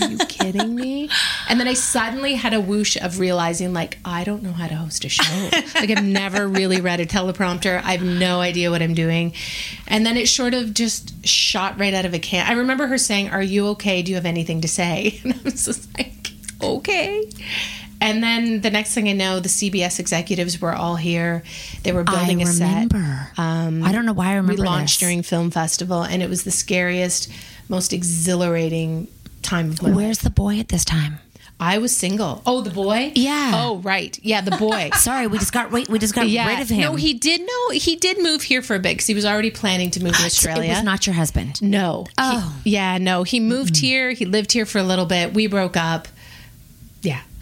[0.02, 1.10] Are you kidding me?
[1.50, 4.76] And then I suddenly had a whoosh of realizing, like, I don't know how to
[4.76, 5.50] host a show.
[5.76, 7.82] like, I've never really read a teleprompter.
[7.84, 9.34] I have no idea what I'm doing.
[9.88, 12.46] And then it sort of just shot right out of a can.
[12.48, 14.02] I remember her saying, Are you okay?
[14.02, 15.20] Do you have anything to say?
[15.28, 17.30] And I was just like, Okay.
[18.00, 21.44] And then the next thing I know, the CBS executives were all here.
[21.84, 23.30] They were building I a remember.
[23.36, 23.40] set.
[23.40, 25.08] Um, I don't know why I remember We launched this.
[25.08, 27.32] during film festival, and it was the scariest,
[27.70, 29.08] most exhilarating
[29.42, 29.98] time of my life.
[29.98, 31.20] Where's the boy at this time?
[31.60, 32.44] I was single.
[32.46, 33.12] Oh, the boy.
[33.16, 33.54] Yeah.
[33.56, 34.18] Oh, right.
[34.22, 34.92] Yeah, the boy.
[34.96, 35.90] Sorry, we just got wait.
[35.90, 36.82] We just got rid of him.
[36.82, 37.42] No, he did.
[37.42, 40.16] No, he did move here for a bit because he was already planning to move
[40.18, 40.66] to Australia.
[40.66, 41.60] It was not your husband.
[41.64, 42.06] No.
[42.10, 42.56] He- Oh.
[42.64, 43.24] yeah, no.
[43.24, 44.12] He moved here.
[44.12, 45.34] He lived here for a little bit.
[45.34, 46.08] We broke up.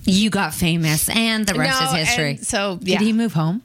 [0.06, 0.16] Yeah.
[0.16, 2.38] You got famous, and the rest No, is history.
[2.38, 3.00] so yeah.
[3.00, 3.62] Did he move home?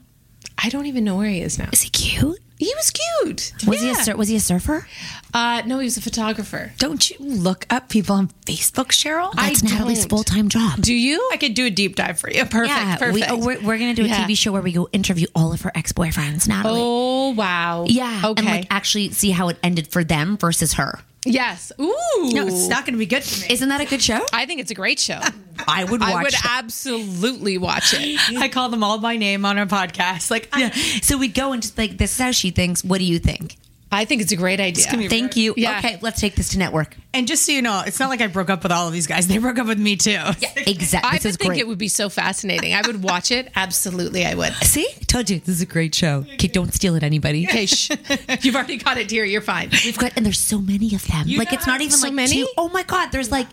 [0.63, 1.69] I don't even know where he is now.
[1.71, 2.37] Is he cute?
[2.57, 3.53] He was cute.
[3.65, 4.85] Was he a sur- was he a surfer?
[5.33, 6.71] Uh, no, he was a photographer.
[6.77, 9.33] Don't you look up people on Facebook, Cheryl?
[9.33, 10.79] That's I Natalie's full time job.
[10.81, 11.27] Do you?
[11.33, 12.45] I could do a deep dive for you.
[12.45, 12.67] Perfect.
[12.69, 13.13] yeah, perfect.
[13.15, 14.27] We, oh, we're, we're gonna do a Yeah.
[14.27, 16.47] TV show where we go interview all of her ex boyfriends.
[16.47, 16.79] Natalie.
[16.83, 17.85] Oh wow.
[17.87, 18.21] yeah.
[18.25, 18.39] Okay.
[18.39, 20.99] And like actually see how it ended for them versus her.
[21.25, 21.71] Yes.
[21.79, 22.31] Ooh.
[22.33, 23.53] no, it's not going to be good for me.
[23.53, 24.19] Isn't that a good show?
[24.33, 25.19] I think it's a great show.
[25.67, 26.13] I would watch.
[26.13, 26.57] I would that.
[26.59, 28.19] absolutely watch it.
[28.37, 30.31] I call them all by name on our podcast.
[30.31, 30.71] Like, Yeah.
[31.01, 32.83] So we'd go and just like, this is how she thinks.
[32.83, 33.57] What do you think?
[33.93, 34.85] I think it's a great idea.
[35.09, 35.53] Thank you.
[35.57, 35.79] Yeah.
[35.79, 36.95] Okay, let's take this to network.
[37.13, 39.05] and just so you know, it's not like I broke up with all of these
[39.07, 39.27] guys.
[39.27, 40.11] They broke up with me too.
[40.11, 40.31] Yeah,
[40.65, 41.09] Exactly.
[41.09, 41.59] I This is think great.
[41.59, 42.73] it would be so fascinating.
[42.73, 43.51] I would watch it.
[43.55, 44.53] Absolutely, I would.
[44.63, 46.25] See, told you this is a great show.
[46.35, 47.45] Okay, don't steal it, anybody.
[47.51, 47.91] Okay, shh.
[48.41, 49.25] you've already got it, dear.
[49.25, 49.69] You're fine.
[49.83, 51.27] We've got, and there's so many of them.
[51.37, 52.43] like it's not even So like many?
[52.43, 52.47] two.
[52.57, 53.47] Oh my god, there's like.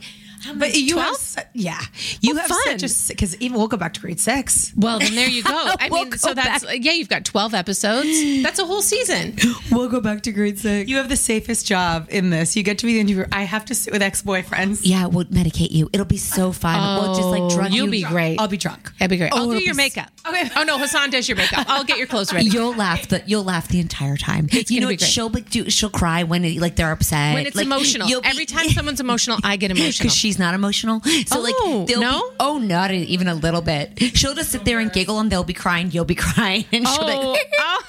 [0.57, 1.35] But you 12?
[1.37, 1.81] have, uh, yeah,
[2.21, 2.79] you Oh, have fun.
[2.79, 4.73] such a because even we'll go back to grade six.
[4.77, 5.51] Well, then there you go.
[5.81, 6.93] I We'll mean, so go that's yeah.
[6.93, 8.43] You've got twelve episodes.
[8.43, 9.37] That's a whole season.
[9.71, 10.89] We'll go back to grade six.
[10.89, 12.57] You have the safest job in this.
[12.57, 13.29] You get to be the interviewer.
[13.33, 14.81] I have to sit with ex boyfriends.
[14.83, 15.91] Yeah, we'll medicate you.
[15.93, 17.03] It'll be so fun.
[17.03, 17.91] we'll just like drug oh, you'll you.
[17.91, 18.37] be great.
[18.41, 18.91] I'll be drunk.
[18.99, 19.33] that'll be great.
[19.33, 20.09] I'll Oh, do your s- makeup.
[20.27, 20.49] Okay.
[20.57, 21.67] Oh no, Hassan does your makeup.
[21.69, 22.47] I'll get your clothes ready.
[22.59, 24.49] You'll laugh, the, you'll laugh the entire time.
[24.51, 25.09] you know be great.
[25.09, 25.69] She'll like do.
[25.71, 27.35] She'll cry when it, like they're upset.
[27.35, 28.09] when it's Like, emotional.
[28.09, 30.05] be- Every time someone's emotional, I get emotional.
[30.07, 31.01] because she's not emotional.
[31.27, 32.21] So like, Oh, they'll no?
[32.31, 33.99] Be, oh, not even a little bit.
[34.15, 35.91] She'll just sit there and giggle, and they'll be crying.
[35.91, 37.83] You'll be crying, and she'll be Oh, like, oh.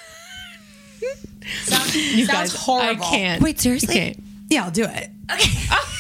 [1.72, 1.92] oh.
[1.94, 3.04] You guys, horrible.
[3.04, 3.42] I can't.
[3.44, 4.24] "Wait, seriously?" You can't.
[4.50, 5.10] Yeah, I'll do it.
[5.72, 5.96] Oh.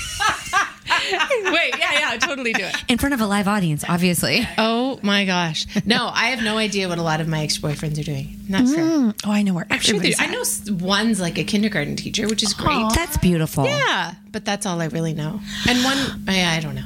[1.52, 2.76] Wait, yeah, yeah, totally do it.
[2.88, 4.48] In front of a live audience, obviously.
[4.58, 5.66] Oh my gosh.
[5.86, 8.40] No, I have no idea what a lot of my ex boyfriends are doing.
[8.48, 8.84] Not fair.
[8.84, 9.22] Mm.
[9.26, 9.68] Oh, I know where.
[9.70, 10.44] I'm sure they I know
[10.80, 12.86] one's like a kindergarten teacher, which is great.
[12.94, 13.66] That's beautiful.
[13.66, 15.40] Yeah, but that's all I really know.
[15.68, 16.86] And one, I, I don't know.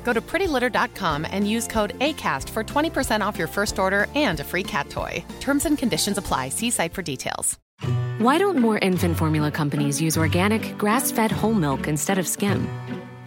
[0.03, 4.43] Go to prettylitter.com and use code ACAST for 20% off your first order and a
[4.43, 5.23] free cat toy.
[5.39, 6.49] Terms and conditions apply.
[6.49, 7.57] See site for details.
[8.19, 12.67] Why don't more infant formula companies use organic, grass fed whole milk instead of skim?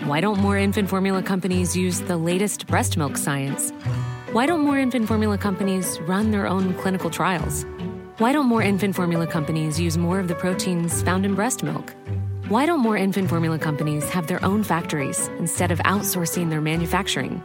[0.05, 3.73] Why don't more infant formula companies use the latest breast milk science?
[4.31, 7.65] Why don't more infant formula companies run their own clinical trials?
[8.19, 11.93] Why don't more infant formula companies use more of the proteins found in breast milk?
[12.49, 17.43] Why don't more infant formula companies have their own factories instead of outsourcing their manufacturing?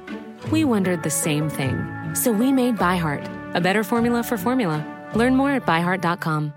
[0.51, 1.77] We wondered the same thing.
[2.15, 4.85] So we made ByHeart, a better formula for formula.
[5.15, 6.53] Learn more at byheart.com.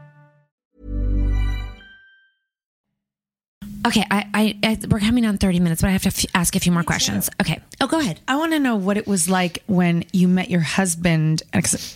[3.85, 6.55] Okay, I, I, I we're coming on 30 minutes, but I have to f- ask
[6.57, 7.29] a few more questions.
[7.41, 7.61] Okay.
[7.81, 8.21] Oh, go ahead.
[8.29, 11.43] I want to know what it was like when you met your husband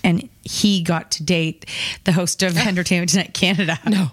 [0.02, 1.64] and he got to date
[2.04, 3.78] the host of Entertainment Tonight Canada.
[3.86, 4.10] No.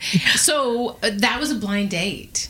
[0.36, 2.48] So uh, that was a blind date.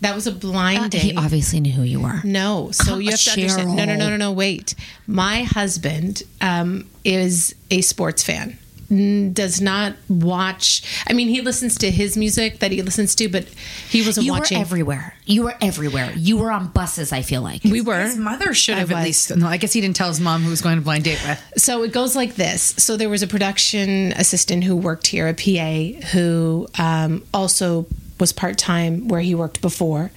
[0.00, 1.02] That was a blind Uh, date.
[1.02, 2.20] he obviously knew who you were.
[2.24, 3.76] No, so you have to understand.
[3.76, 4.32] No, no, no, no, no.
[4.32, 4.74] Wait,
[5.06, 8.58] my husband um, is a sports fan.
[8.90, 10.82] N- Does not watch.
[11.06, 13.44] I mean, he listens to his music that he listens to, but
[13.88, 14.58] he wasn't You watching.
[14.58, 15.14] were everywhere.
[15.26, 16.12] You were everywhere.
[16.16, 17.62] You were on buses, I feel like.
[17.64, 18.00] we were.
[18.00, 19.34] His mother should have at least.
[19.36, 21.52] No, I guess he didn't tell his mom who was going to blind date with.
[21.56, 22.74] So it goes like this.
[22.78, 27.86] So there was a production assistant who worked here, a PA, who um, also
[28.20, 30.10] was part time where he worked before.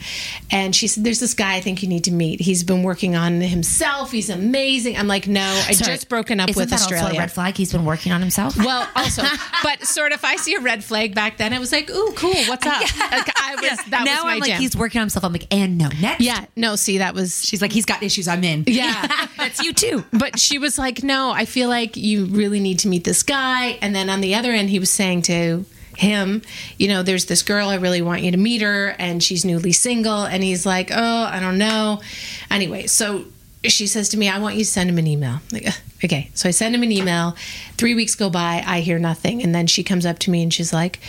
[0.52, 2.42] And she said, There's this guy I think you need to meet.
[2.42, 4.12] He's been working on himself.
[4.12, 4.98] He's amazing.
[4.98, 7.18] I'm like, No, I Sorry, just broken up with that also Australia.
[7.18, 7.58] a red flag?
[7.58, 8.58] He's been working on himself.
[8.58, 9.24] Well, also,
[9.64, 11.54] but sort of, if I see a red flag back then.
[11.54, 12.82] I was like, "Ooh, cool, what's up?"
[13.14, 15.24] Like, I was that now was my I'm like, he's working on himself.
[15.26, 16.22] I'm like, and no, next.
[16.22, 18.28] yeah, no, see, that was She's like, he's got issues.
[18.28, 18.64] I'm in.
[18.68, 19.28] yeah.
[19.38, 20.04] that's you too.
[20.14, 23.78] But she was like, "No, I feel like you really need to meet this guy."
[23.82, 25.66] And then on the other end, he was saying to
[25.98, 26.42] him,
[26.78, 27.70] "You know, there's this girl.
[27.70, 31.24] I really want you to meet her, and she's newly single." And he's like, "Oh,
[31.24, 32.02] I don't know."
[32.50, 33.26] Anyway, so
[33.64, 35.68] she says to me, "I want you to send him an email." Like,
[36.04, 37.36] okay, so I send him an email.
[37.78, 40.54] Three weeks go by, I hear nothing, and then she comes up to me and
[40.54, 41.00] she's like.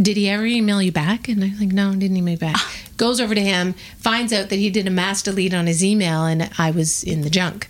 [0.00, 1.28] Did he ever email you back?
[1.28, 2.56] And I'm like, no, didn't email me back.
[2.96, 6.24] Goes over to him, finds out that he did a mass delete on his email,
[6.24, 7.68] and I was in the junk.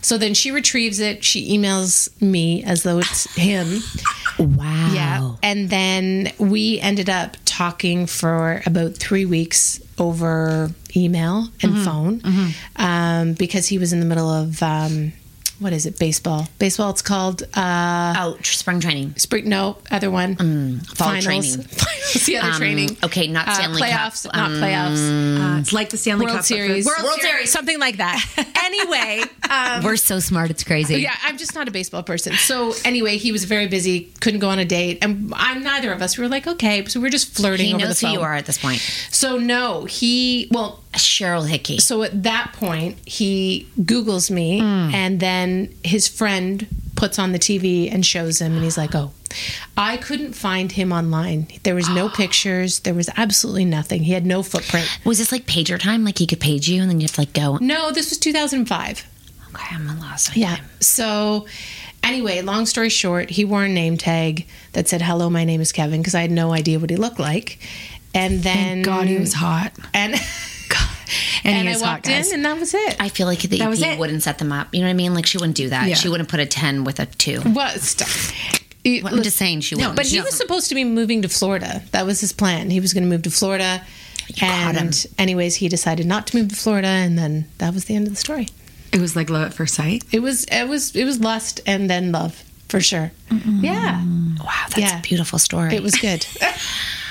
[0.00, 1.22] So then she retrieves it.
[1.24, 3.80] She emails me as though it's him.
[4.38, 4.90] Wow.
[4.94, 5.34] Yeah.
[5.42, 12.22] And then we ended up talking for about three weeks over email and phone
[12.76, 15.12] Um, because he was in the middle of, um,
[15.58, 16.48] what is it, baseball?
[16.58, 17.42] Baseball, it's called.
[17.54, 19.14] Uh, Oh, tr- spring training.
[19.16, 20.36] spring, no, other one.
[20.94, 21.24] fall Finals.
[21.24, 21.52] training.
[21.62, 22.96] Finals, the other Um, training.
[23.04, 23.90] okay, not Uh, Stanley Cup.
[23.90, 25.56] playoffs, not Um, playoffs.
[25.56, 26.42] Uh, it's like the Stanley World Cup.
[26.42, 26.86] but for- Series.
[26.86, 27.50] World, Series.
[27.52, 28.24] Something like that.
[28.64, 29.22] anyway.
[29.50, 30.50] Um, We're so smart.
[30.50, 31.00] It's crazy.
[31.00, 32.34] yeah, I'm just not a baseball person.
[32.34, 36.02] So anyway, he was very busy, couldn't go on a date, and I'm neither of
[36.02, 36.18] us.
[36.18, 38.20] We were like, okay, so we're just flirting He over knows the who phone.
[38.20, 38.80] you are at this point.
[39.10, 41.78] So no, he well, Cheryl Hickey.
[41.78, 44.94] so at that point, he Googles me, hmm.
[44.94, 49.12] and then his friend puts on the TV and shows him, and he's like, "Oh,
[49.76, 51.48] I couldn't find him online.
[51.62, 52.80] There was no pictures.
[52.80, 54.02] There was absolutely nothing.
[54.02, 54.88] He had no footprint.
[55.04, 56.04] Was this like pager time?
[56.04, 57.58] Like he could page you and then you have to like go.
[57.58, 59.06] No, this was 2005.
[59.54, 60.36] Okay, I'm a lost.
[60.36, 60.58] Yeah.
[60.80, 61.46] So,
[62.02, 65.72] anyway, long story short, he wore a name tag that said, "Hello, my name is
[65.72, 67.58] Kevin," because I had no idea what he looked like.
[68.14, 69.72] And then, God, he was hot.
[69.92, 70.14] And
[71.44, 72.96] And, and he I is hot, walked in, and that was it.
[73.00, 73.98] I feel like the That was EP it.
[73.98, 74.74] wouldn't set them up.
[74.74, 75.14] You know what I mean?
[75.14, 75.88] Like she wouldn't do that.
[75.88, 75.94] Yeah.
[75.94, 77.40] She wouldn't put a 10 with a 2.
[77.42, 78.32] What stuff?
[78.84, 79.96] I'm just saying she wouldn't.
[79.96, 81.82] But he was supposed to be moving to Florida.
[81.92, 82.70] That was his plan.
[82.70, 83.82] He was going to move to Florida.
[84.38, 84.86] caught him.
[84.86, 88.06] and anyways, he decided not to move to Florida, and then that was the end
[88.06, 88.48] of the story.
[88.92, 90.04] It was like love at first sight.
[90.12, 93.10] It was it was it was lust and then love for sure.
[93.30, 94.02] Yeah,
[94.40, 94.98] Wow, that's Yeah.
[94.98, 95.74] a beautiful story.
[95.74, 96.24] it was good.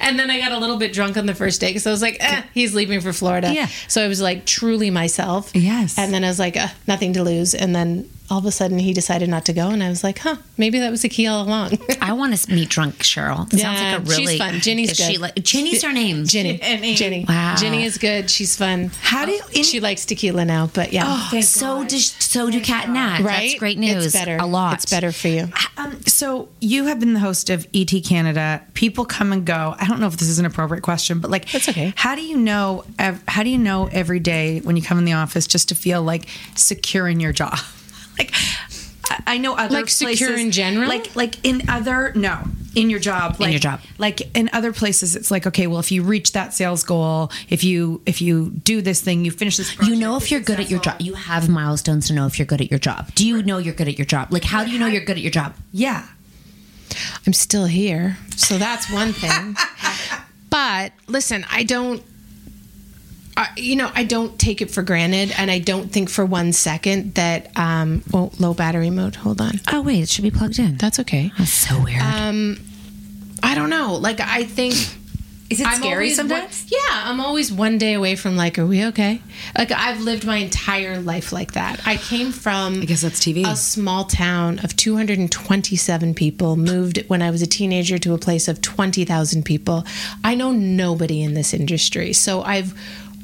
[0.00, 2.02] and then I got a little bit drunk on the first day because I was
[2.02, 3.52] like, eh, he's leaving for Florida.
[3.52, 3.68] Yeah.
[3.88, 5.50] So I was like truly myself.
[5.54, 5.98] Yes.
[5.98, 7.54] And then I was like, uh, nothing to lose.
[7.54, 10.18] And then all of a sudden he decided not to go, and I was like,
[10.18, 11.78] huh, maybe that was the key all along.
[12.00, 13.48] I want to meet drunk Cheryl.
[13.50, 14.60] That sounds like a really she's fun.
[14.60, 15.04] Ginny's is good.
[15.12, 16.24] She like, Ginny's her name.
[16.26, 16.58] Ginny.
[16.58, 16.94] Ginny.
[16.96, 17.24] Ginny.
[17.28, 17.54] Wow.
[17.56, 18.28] Ginny is good.
[18.28, 18.90] She's fun.
[19.02, 19.40] How do you?
[19.52, 21.04] In, She likes tequila now, but yeah.
[21.06, 23.20] Oh, so does so do Cat and Nat.
[23.20, 23.42] right?
[23.50, 24.06] That's great news.
[24.06, 24.36] It's better.
[24.38, 24.74] A lot.
[24.74, 25.48] It's better for you.
[25.76, 28.62] um, so you have been the host of ET Canada.
[28.74, 29.76] People come and go.
[29.78, 31.92] I don't know if this is an appropriate question, but like, That's okay.
[31.94, 32.84] How do you know?
[32.98, 36.02] How do you know every day when you come in the office just to feel
[36.02, 36.26] like
[36.56, 37.58] secure in your job?
[38.18, 38.32] Like,
[39.10, 40.88] I- I know other Like secure places- in general?
[40.88, 42.38] Like, like in other no,
[42.74, 43.80] in your job, like, your job.
[43.98, 47.62] Like in other places, it's like okay, well, if you reach that sales goal, if
[47.62, 49.76] you if you do this thing, you finish this.
[49.82, 51.00] You know if you're good at your job.
[51.00, 53.14] You have milestones to know if you're good at your job.
[53.14, 54.32] Do you know you're good at your job?
[54.32, 55.54] Like, how do you know you're good at your job?
[55.72, 56.06] Yeah.
[57.26, 58.16] I'm still here.
[58.36, 59.56] So that's one thing.
[60.50, 62.02] but listen, I don't.
[63.36, 66.52] I you know, I don't take it for granted, and I don't think for one
[66.52, 67.50] second that.
[67.58, 69.16] Um, oh, low battery mode.
[69.16, 69.60] Hold on.
[69.72, 70.76] Oh wait, it should be plugged in.
[70.76, 71.32] That's okay.
[71.38, 72.00] That's so weird.
[72.02, 72.58] Um,
[73.42, 73.94] I don't know.
[73.96, 74.74] Like, I think.
[75.50, 76.66] Is it I'm scary always one- sometimes?
[76.72, 79.20] yeah, I'm always one day away from like, are we okay?
[79.56, 81.86] Like I've lived my entire life like that.
[81.86, 83.46] I came from I guess that's TV.
[83.46, 88.48] a small town of 227 people, moved when I was a teenager to a place
[88.48, 89.84] of 20,000 people.
[90.24, 92.14] I know nobody in this industry.
[92.14, 92.72] So I've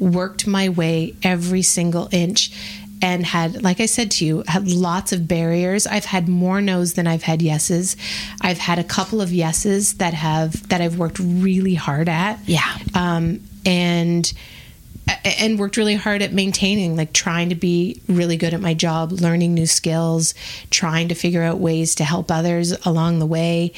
[0.01, 2.51] worked my way every single inch
[3.03, 5.86] and had like I said to you, had lots of barriers.
[5.86, 7.96] I've had more no's than I've had yeses.
[8.40, 12.38] I've had a couple of yeses that have that I've worked really hard at.
[12.46, 12.76] Yeah.
[12.94, 14.32] Um and
[15.24, 19.12] and worked really hard at maintaining like trying to be really good at my job
[19.12, 20.34] learning new skills
[20.70, 23.72] trying to figure out ways to help others along the way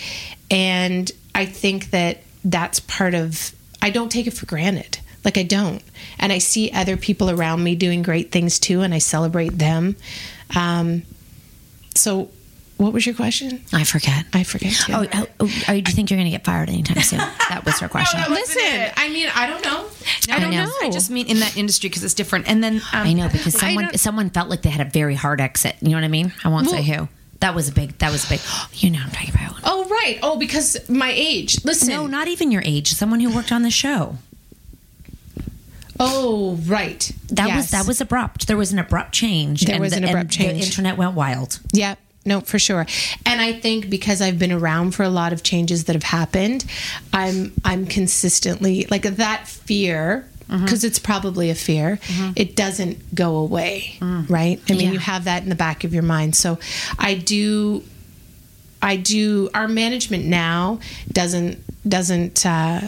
[0.50, 5.42] and i think that that's part of i don't take it for granted like i
[5.42, 5.82] don't
[6.18, 9.96] and i see other people around me doing great things too and i celebrate them
[10.56, 11.02] um,
[11.94, 12.30] so
[12.78, 14.24] what was your question I forget.
[14.32, 14.92] i forget too.
[14.92, 17.18] Oh, oh, oh, do you think you're going to get fired anytime soon?
[17.48, 18.18] That was her question.
[18.30, 19.86] listen i mean i don't know
[20.30, 20.64] I don't know.
[20.64, 20.72] know.
[20.82, 22.48] I just mean in that industry because it's different.
[22.48, 25.14] And then um, I know because someone don't- someone felt like they had a very
[25.14, 25.76] hard exit.
[25.80, 26.32] You know what I mean?
[26.44, 27.08] I won't say who.
[27.40, 27.98] That was a big.
[27.98, 28.40] That was a big.
[28.74, 29.60] You know what I'm talking about.
[29.64, 32.88] oh right oh because my age listen No, not even your age.
[32.94, 34.16] Someone who worked on the show.
[36.04, 37.10] Oh, right.
[37.28, 38.46] That was that was abrupt.
[38.48, 39.62] There was an abrupt change.
[39.62, 40.60] There and was the, an abrupt change.
[40.60, 41.60] The internet went wild.
[41.72, 41.94] Yeah,
[42.26, 42.86] no, for sure.
[43.24, 46.64] And I think because I've been around for a lot of changes that have happened,
[47.12, 50.64] I'm I'm consistently like that fear Mm-hmm.
[50.64, 51.98] because it's probably a fear.
[52.36, 54.60] It doesn't go away, right?
[54.68, 54.82] I mean, Mm.
[54.82, 54.90] Yeah.
[54.92, 56.36] you have that in the back of your mind.
[56.36, 56.58] So
[56.98, 57.84] I do
[58.82, 60.80] I do our management now
[61.10, 62.80] doesn't doesn't uh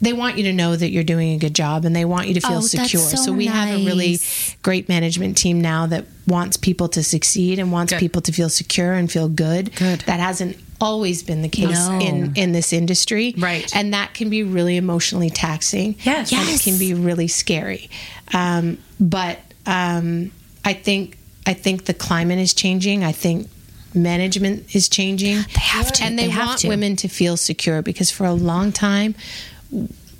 [0.00, 2.34] they want you to know that you're doing a good job and they want you
[2.34, 3.02] to feel Oh, that's secure.
[3.02, 4.18] so we have a really
[4.62, 7.98] great management team now that wants people to succeed and wants Good.
[8.00, 9.74] people to feel secure and feel good.
[9.76, 10.00] Good.
[10.06, 11.98] That hasn't always been the case No.
[12.00, 13.34] in in this industry.
[13.36, 13.70] Right.
[13.76, 15.96] And that can be really emotionally taxing.
[16.02, 16.32] Yes.
[16.32, 16.64] And it Yes.
[16.64, 17.90] can be really scary.
[18.32, 20.30] Um, but um,
[20.64, 23.04] I think I think the climate is changing.
[23.04, 23.48] I think
[23.94, 25.36] management is changing.
[25.36, 26.04] They have to.
[26.04, 26.68] And they, They have want to.
[26.68, 29.14] women to feel secure because for a long time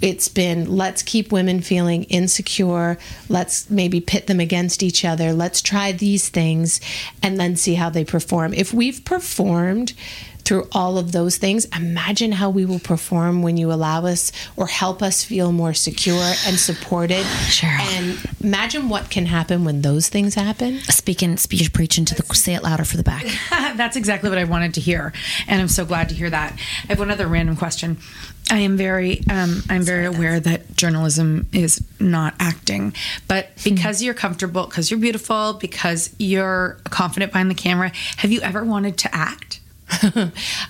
[0.01, 2.97] it's been let's keep women feeling insecure
[3.29, 6.81] let's maybe pit them against each other let's try these things
[7.23, 9.93] and then see how they perform if we've performed
[10.43, 14.67] through all of those things imagine how we will perform when you allow us or
[14.67, 17.81] help us feel more secure and supported Cheryl.
[17.93, 20.81] and imagine what can happen when those things happen
[21.11, 22.23] Speaking, speech, preaching to the.
[22.35, 23.25] Say it louder for the back.
[23.51, 25.13] That's exactly what I wanted to hear,
[25.49, 26.53] and I'm so glad to hear that.
[26.85, 27.99] I have one other random question.
[28.51, 32.93] I am very, um, I'm very aware that journalism is not acting,
[33.29, 38.41] but because you're comfortable, because you're beautiful, because you're confident behind the camera, have you
[38.41, 39.61] ever wanted to act?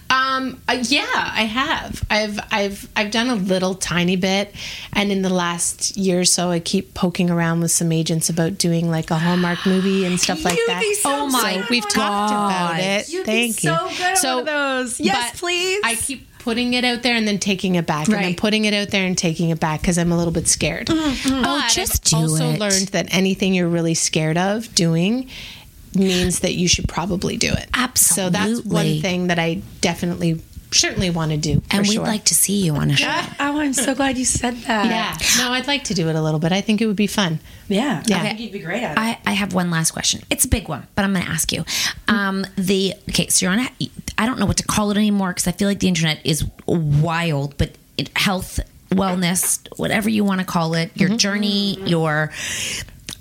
[0.08, 2.02] um uh, yeah i have.
[2.08, 4.54] I've i've i've done a little tiny bit
[4.94, 8.56] and in the last year or so i keep poking around with some agents about
[8.56, 10.96] doing like a hallmark movie and stuff like You'd that.
[11.02, 11.68] so oh my good.
[11.68, 13.12] we've talked about it.
[13.12, 14.98] You'd thank so you good at one those.
[14.98, 15.82] Yes, please.
[15.84, 18.74] i keep putting it out there and then taking it back and then putting it
[18.74, 21.42] out there and taking it back because i'm a little bit scared Mm-hmm.
[21.44, 22.58] Oh, just I've do also it.
[22.60, 25.28] learned that anything you're really scared of doing
[25.94, 28.24] means that you should probably do it Absolutely.
[28.24, 30.40] so that's one thing that i definitely
[30.72, 32.04] certainly want to do And we'd sure.
[32.04, 33.08] like to see you on a show.
[33.40, 34.86] Oh, I'm so glad you said that.
[34.86, 37.08] yeah no i'd like to do it a little bit i think it would be
[37.08, 38.02] fun yeah.
[38.06, 38.18] Yeah.
[38.18, 38.98] I think you'd be great at it.
[38.98, 40.22] I, I have one last question.
[40.28, 41.64] It's a big one, but I'm going to ask you.
[42.08, 43.60] Um, the okay, so you're on.
[43.60, 43.70] A,
[44.20, 46.44] I don't know what to call it anymore because I feel like the internet is
[46.66, 47.56] wild.
[47.56, 48.60] But it, health,
[48.90, 52.30] wellness, whatever you want to call it, your journey, your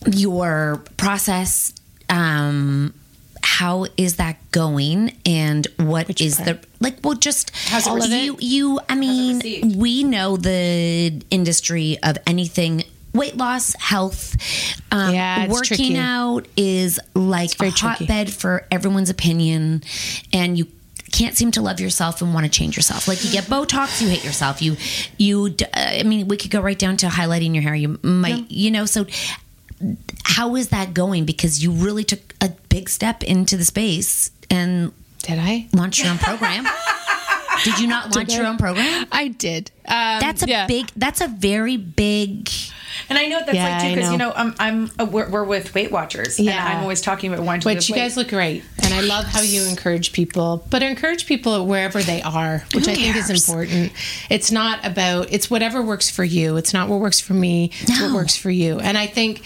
[0.05, 1.73] your process.
[2.09, 2.93] Um,
[3.41, 8.13] how is that going and what is the like well just How's it received?
[8.13, 12.83] you you I mean we know the industry of anything
[13.13, 14.35] weight loss health
[14.91, 15.97] um, Yeah, working tricky.
[15.97, 18.05] out is like a very tricky.
[18.05, 19.83] hotbed for everyone's opinion
[20.33, 20.67] and you
[21.09, 23.07] can't seem to love yourself and want to change yourself.
[23.07, 24.61] Like you get botox you hate yourself.
[24.61, 24.77] You
[25.17, 27.75] you uh, i mean we could go right down to highlighting your hair.
[27.75, 29.05] You might you know so
[30.23, 31.25] how is that going?
[31.25, 34.91] Because you really took a big step into the space and
[35.23, 35.67] did i?
[35.73, 36.65] launch your own program
[37.63, 39.71] did you not launch your own program I did.
[39.85, 40.67] Um, that's a yeah.
[40.67, 42.49] big that's a very big
[43.09, 44.29] And I know that's Yeah, like too because you know.
[44.29, 46.39] know I'm, I'm uh, we're, we're with Weight Watchers.
[46.39, 46.51] Yeah.
[46.59, 48.01] and I'm always talking about wanting to Which you weight.
[48.01, 52.21] guys look great, and I love how you encourage people, but encourage people wherever they
[52.21, 53.93] are, which Who I think is important.
[54.29, 56.57] It's not about it's whatever works for you.
[56.57, 57.71] It's not what works for me.
[57.81, 58.79] It's what works for you.
[58.79, 59.41] And I think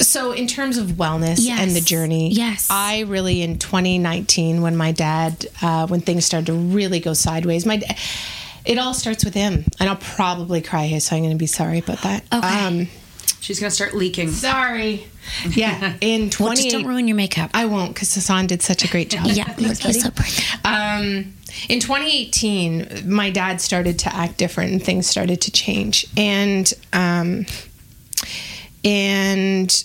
[0.00, 0.32] so.
[0.32, 1.60] In terms of wellness Yes.
[1.60, 2.68] and the journey, Yes.
[2.70, 7.64] I really in 2019 when my dad uh, when things started to really go sideways,
[7.66, 7.76] my.
[7.78, 7.96] da-
[8.64, 11.46] It all starts with him, and I'll probably cry here, so I'm going to be
[11.46, 12.24] sorry about that.
[12.32, 12.64] Okay.
[12.66, 12.88] Um,
[13.40, 14.32] She's gonna start leaking.
[14.32, 15.06] sorry.
[15.48, 16.44] Yeah, in 20.
[16.44, 19.26] well, just don't ruin your makeup I won't because Hassan did such a great job.
[19.26, 21.34] yeah look he's so pretty Um,
[21.68, 26.06] in 2018, my dad started to act different and things started to change.
[26.16, 27.46] And, um,
[28.86, 29.84] and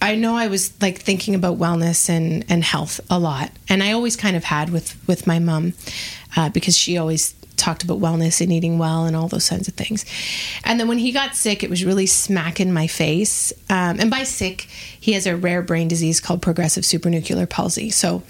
[0.00, 3.50] I know I was like thinking about wellness and, and health a lot.
[3.68, 5.74] And I always kind of had with, with my mom
[6.36, 9.74] uh, because she always talked about wellness and eating well and all those kinds of
[9.74, 10.04] things.
[10.64, 13.52] And then when he got sick, it was really smack in my face.
[13.70, 14.62] Um, and by sick,
[15.00, 17.90] he has a rare brain disease called progressive supranuclear palsy.
[17.90, 18.22] So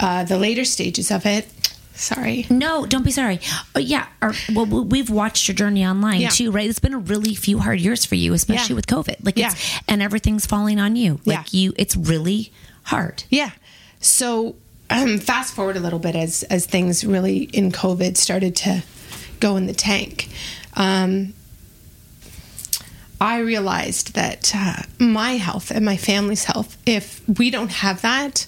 [0.00, 1.48] uh, the later stages of it,
[1.94, 2.46] sorry.
[2.50, 3.40] No, don't be sorry.
[3.74, 6.28] Oh, yeah, our, well, we- we've watched your journey online Yeah.
[6.30, 6.68] too, right?
[6.68, 8.76] It's been a really few hard years for you, especially Yeah.
[8.76, 9.16] with COVID.
[9.24, 9.50] Like, Yeah.
[9.52, 11.20] it's, and everything's falling on you.
[11.24, 11.60] Like, Yeah.
[11.60, 12.52] you, it's really
[12.84, 13.24] hard.
[13.30, 13.50] Yeah.
[14.00, 14.56] So
[14.90, 18.82] um, fast forward a little bit as as things really in COVID started to
[19.40, 20.28] go in the tank.
[20.74, 21.32] Um,
[23.20, 28.46] I realized that uh, my health and my family's health, if we don't have that,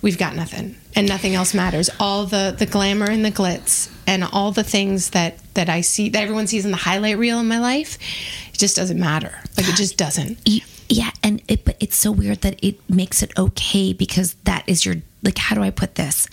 [0.00, 1.90] we've got nothing, and nothing else matters.
[2.00, 6.08] All the the glamour and the glitz, and all the things that that I see
[6.08, 7.98] that everyone sees in the highlight reel in my life,
[8.52, 9.34] it just doesn't matter.
[9.56, 10.38] Like it just doesn't.
[10.88, 14.86] Yeah, and it, but it's so weird that it makes it okay because that is
[14.86, 15.38] your like.
[15.38, 16.28] How do I put this?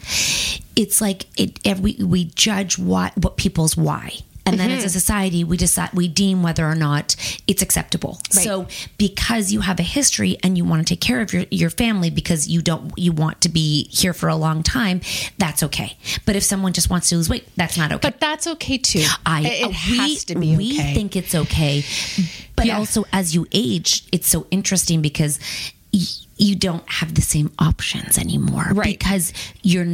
[0.76, 1.60] It's like it.
[1.66, 6.08] Every we judge what what people's why, and then as a society we decide we
[6.08, 7.16] deem whether or not
[7.48, 8.20] it's acceptable.
[8.36, 8.44] Right.
[8.44, 8.68] So
[8.98, 12.10] because you have a history and you want to take care of your your family
[12.10, 15.02] because you don't you want to be here for a long time,
[15.38, 15.98] that's okay.
[16.26, 18.08] But if someone just wants to lose weight, that's not okay.
[18.10, 19.06] But that's okay too.
[19.26, 20.94] I it, uh, has to be we okay.
[20.94, 21.84] think it's okay,
[22.56, 22.78] but Yeah.
[22.78, 25.40] also as you age, it's so interesting because
[25.94, 26.02] y-
[26.38, 28.68] you don't have the same options anymore.
[28.74, 28.98] Right.
[28.98, 29.32] Because
[29.62, 29.86] you're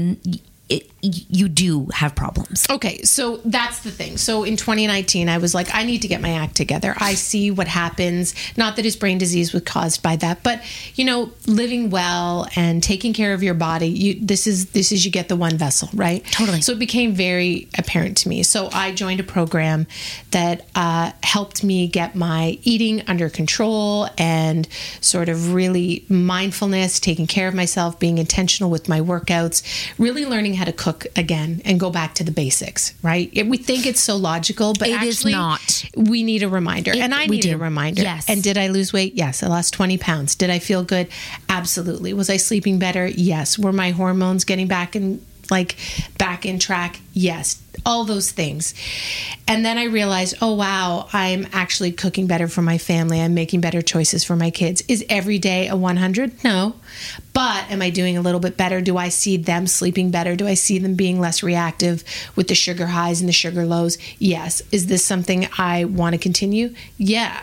[0.69, 2.67] it, you do have problems.
[2.69, 4.17] Okay, so that's the thing.
[4.17, 6.93] So in 2019, I was like, I need to get my act together.
[6.97, 8.35] I see what happens.
[8.55, 10.61] Not that his brain disease was caused by that, but
[10.95, 13.87] you know, living well and taking care of your body.
[13.87, 16.23] You this is this is you get the one vessel, right?
[16.25, 16.61] Totally.
[16.61, 18.43] So it became very apparent to me.
[18.43, 19.87] So I joined a program
[20.31, 24.67] that uh, helped me get my eating under control and
[25.01, 29.63] sort of really mindfulness, taking care of myself, being intentional with my workouts,
[29.97, 33.31] really learning how to cook again and go back to the basics, right?
[33.47, 35.85] We think it's so logical, but It is actually not.
[35.95, 36.91] we need a reminder.
[36.91, 38.01] It- and I we need a reminder.
[38.01, 38.25] Yes.
[38.27, 39.15] And did I lose weight?
[39.15, 39.41] Yes.
[39.41, 40.35] I lost 20 pounds.
[40.35, 41.07] Did I feel good?
[41.47, 42.13] Absolutely.
[42.13, 43.07] Was I sleeping better?
[43.07, 43.57] Yes.
[43.57, 45.75] Were my hormones getting back in like
[46.17, 46.99] back in track?
[47.19, 47.61] Yes.
[47.85, 48.73] All those things.
[49.45, 53.19] And then I realized, oh wow, I'm actually cooking better for my family.
[53.19, 54.83] I'm making better choices for my kids.
[54.87, 56.43] Is every day a 100?
[56.45, 56.75] No.
[57.33, 58.79] But am I doing a little bit better?
[58.81, 60.35] Do I see them sleeping better?
[60.35, 62.03] Do I see them being less reactive
[62.35, 63.97] with the sugar highs and the sugar lows?
[64.17, 64.61] Yes.
[64.71, 66.73] Is this something I want to continue?
[66.97, 67.41] Yeah.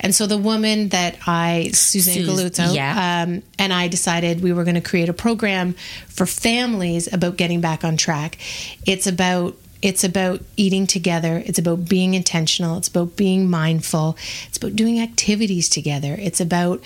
[0.00, 3.24] And so the woman that I, Suzanne Sus- Galuzzo, yeah.
[3.24, 5.74] um, and I decided we were going to create a program
[6.08, 8.38] for families about getting back on track.
[8.86, 11.42] It's about it's about eating together.
[11.46, 12.76] It's about being intentional.
[12.78, 14.16] It's about being mindful.
[14.48, 16.16] It's about doing activities together.
[16.18, 16.82] It's about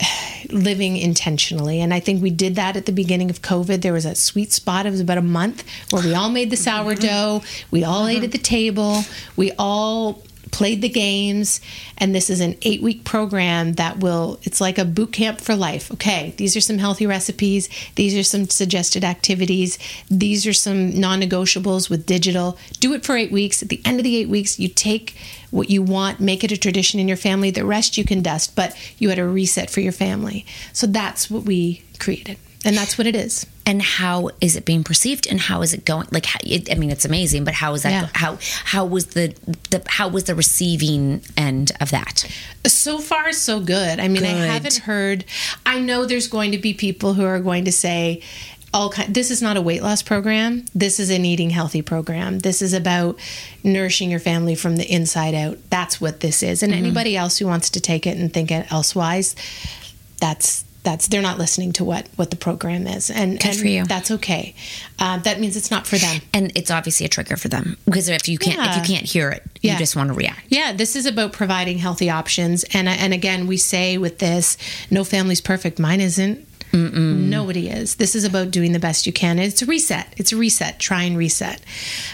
[0.50, 1.80] living intentionally.
[1.80, 3.82] And I think we did that at the beginning of COVID.
[3.82, 4.86] There was a sweet spot.
[4.86, 7.42] It was about a month where we all made the sourdough.
[7.70, 9.02] We all ate at the table.
[9.36, 11.60] We all played the games
[11.98, 15.56] and this is an eight week program that will it's like a boot camp for
[15.56, 15.90] life.
[15.92, 17.68] Okay these are some healthy recipes.
[17.96, 19.78] These are some suggested activities.
[20.10, 22.58] These are some non-negotiables with digital.
[22.80, 23.62] Do it for eight weeks.
[23.62, 25.16] At the end of the eight weeks you take
[25.50, 27.50] what you want make it a tradition in your family.
[27.50, 30.46] The rest you can dust but you had a reset for your family.
[30.72, 34.84] So that's what we created and that's what it is and how is it being
[34.84, 37.74] perceived and how is it going like how, it, i mean it's amazing but how
[37.74, 38.08] is that Yeah.
[38.14, 39.34] how how was the,
[39.70, 42.24] the how was the receiving end of that
[42.66, 44.00] So far, so good.
[44.00, 45.24] I mean, I haven't heard.
[45.64, 48.22] I know there's going to be people who are going to say,
[48.74, 50.64] all kind, this is not a weight loss program.
[50.74, 52.40] This is an eating healthy program.
[52.40, 53.20] This is about
[53.62, 55.58] nourishing your family from the inside out.
[55.70, 56.62] That's what this is.
[56.64, 56.78] And Mhm.
[56.78, 59.36] anybody else who wants to take it and think it elsewise,
[60.20, 63.66] that's that's they're not listening to what what the program is, and, Good and for
[63.66, 63.84] you.
[63.84, 64.54] that's okay.
[64.98, 66.20] Uh, that means it's not for them.
[66.32, 69.28] and it's obviously a trigger for them because if you can't if you can't hear
[69.30, 69.78] it you Yeah.
[69.78, 73.56] just want to react Yeah, this is about providing healthy options, and and again, we
[73.58, 74.56] say with this,
[74.90, 75.78] no family's perfect.
[75.78, 76.46] Mine isn't.
[76.72, 77.94] Nobody is.
[77.94, 79.38] This is about doing the best you can.
[79.38, 80.12] It's a reset.
[80.18, 80.78] It's a reset.
[80.78, 81.60] Try and reset.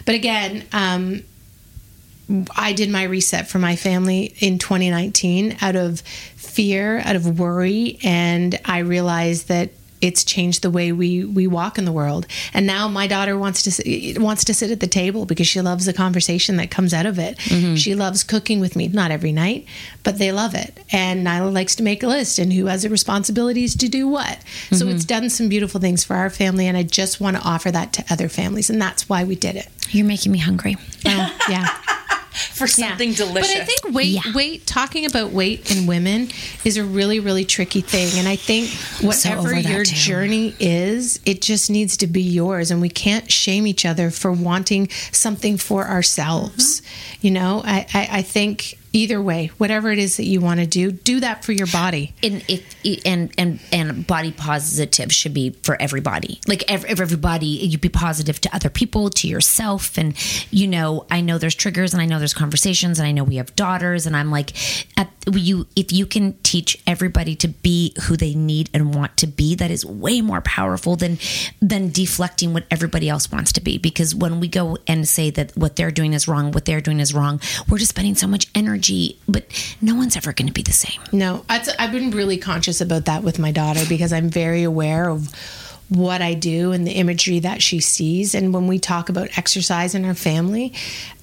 [0.06, 1.24] But again, um,
[2.56, 7.98] I did my reset for my family in 2019 out of fear, out of worry,
[8.02, 9.70] and I realized that
[10.00, 12.26] it's changed the way we we walk in the world.
[12.52, 15.60] And now my daughter wants to sit, wants to sit at the table because she
[15.60, 17.38] loves the conversation that comes out of it.
[17.78, 19.64] She loves cooking with me, not every night,
[20.02, 20.76] but they love it.
[20.90, 24.38] And Nyla likes to make a list and who has the responsibilities to do what.
[24.72, 24.94] So Mhm.
[24.96, 27.92] it's done some beautiful things for our family, and I just want to offer that
[27.92, 29.68] to other families, and that's why we did it.
[29.90, 30.74] you're making me hungry
[31.04, 31.68] Oh, yeah.
[32.32, 33.52] For something delicious.
[33.52, 36.28] But I think weight, weight, talking about weight in women
[36.64, 38.18] is a really, really tricky thing.
[38.18, 38.70] And I think
[39.00, 39.94] whatever over that your too.
[39.94, 42.70] journey is, it just needs to be yours.
[42.70, 46.80] And we can't shame each other for wanting something for ourselves.
[46.80, 47.26] Mm-hmm.
[47.26, 50.66] You know, I, I, I think either way, whatever it is that you want to
[50.66, 52.12] do, do that for your body.
[52.22, 52.62] and if
[53.06, 56.40] and and and body positive should be for everybody.
[56.46, 59.96] Like ev- ev- everybody you'd be positive to other people to yourself.
[59.96, 60.14] And
[60.50, 63.36] you know i know there's triggers and i know there's conversations and i know we
[63.36, 64.06] have daughters.
[64.06, 64.52] And i'm like
[64.98, 69.26] at, you if you can teach everybody to be who they need and want to
[69.26, 71.18] be that is way more powerful than
[71.60, 73.78] than deflecting what everybody else wants to be.
[73.78, 77.00] Because when we go and say that what they're doing is wrong what they're doing
[77.00, 78.81] is wrong we're just spending so much energy
[79.28, 79.44] but
[79.80, 81.00] no one's ever going to be the same.
[81.12, 85.32] No, I've been really conscious about that with my daughter because I'm very aware of
[85.94, 88.34] what I do and the imagery that she sees.
[88.34, 90.72] And when we talk about exercise in our family,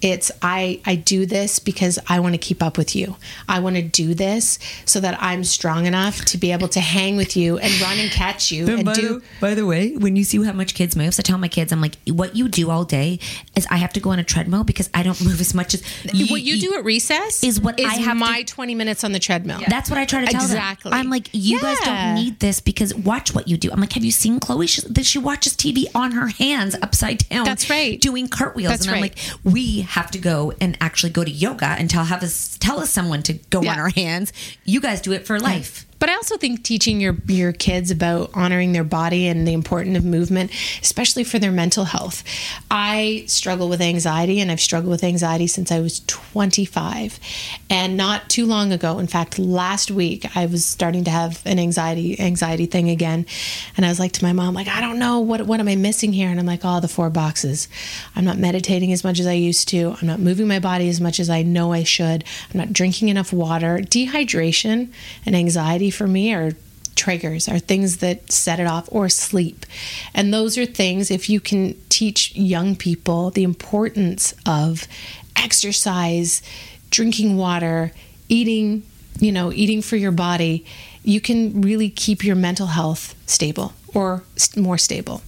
[0.02, 3.16] it's I I do this because I want to keep up with you.
[3.48, 7.18] I want to do this so that I'm strong enough to be able to hang
[7.18, 9.20] with you and run and catch you and by, do.
[9.20, 11.72] the, by the way, when you see how much kids moves, I tell my kids,
[11.72, 13.20] I'm like, what you do all day
[13.56, 15.82] is I have to go on a treadmill because I don't move as much as
[16.30, 19.14] what you do at recess is what is I have to- my 20 minutes on
[19.14, 19.62] the treadmill.
[19.68, 20.92] That's what I try to tell exactly.
[20.92, 21.00] them.
[21.00, 23.72] I'm like, you guys don't need this because watch what you do.
[23.72, 24.59] I'm like, have you seen Chloe?
[24.68, 27.46] She, that she watches TV on her hands upside down.
[27.46, 28.00] That's right.
[28.00, 28.70] Doing cartwheels.
[28.72, 29.16] That's and I'm right.
[29.16, 32.80] like, we have to go and actually go to yoga and tell have us tell
[32.80, 33.74] us someone to go Yeah.
[33.74, 34.34] on our hands.
[34.66, 35.86] You guys do it for life.
[36.00, 39.98] But I also think teaching your your kids about honoring their body and the importance
[39.98, 42.24] of movement, especially for their mental health.
[42.72, 47.20] I struggle with anxiety, and I've struggled with anxiety since I was 25.
[47.70, 51.60] And not too long ago, in fact, last week, I was starting to have an
[51.60, 53.26] anxiety anxiety thing again,
[53.76, 55.76] and I was like to my mom, like, I don't know what what am I
[55.76, 57.68] missing here, and I'm like, oh, the four boxes.
[58.16, 59.98] I'm not meditating as much as I used to.
[60.02, 62.24] I'm not moving my body as much as I know I should.
[62.54, 63.80] I'm not drinking enough water.
[63.80, 64.92] Dehydration
[65.26, 66.52] and anxiety for me are
[66.96, 69.66] triggers, are things that set it off, or sleep.
[70.14, 74.88] And those are things, if you can teach young people the importance of
[75.36, 76.42] exercise,
[76.90, 77.94] drinking water,
[78.28, 78.84] eating,
[79.20, 80.66] you know, eating for your body,
[81.04, 84.24] you can really keep your mental health stable or
[84.58, 85.22] more stable.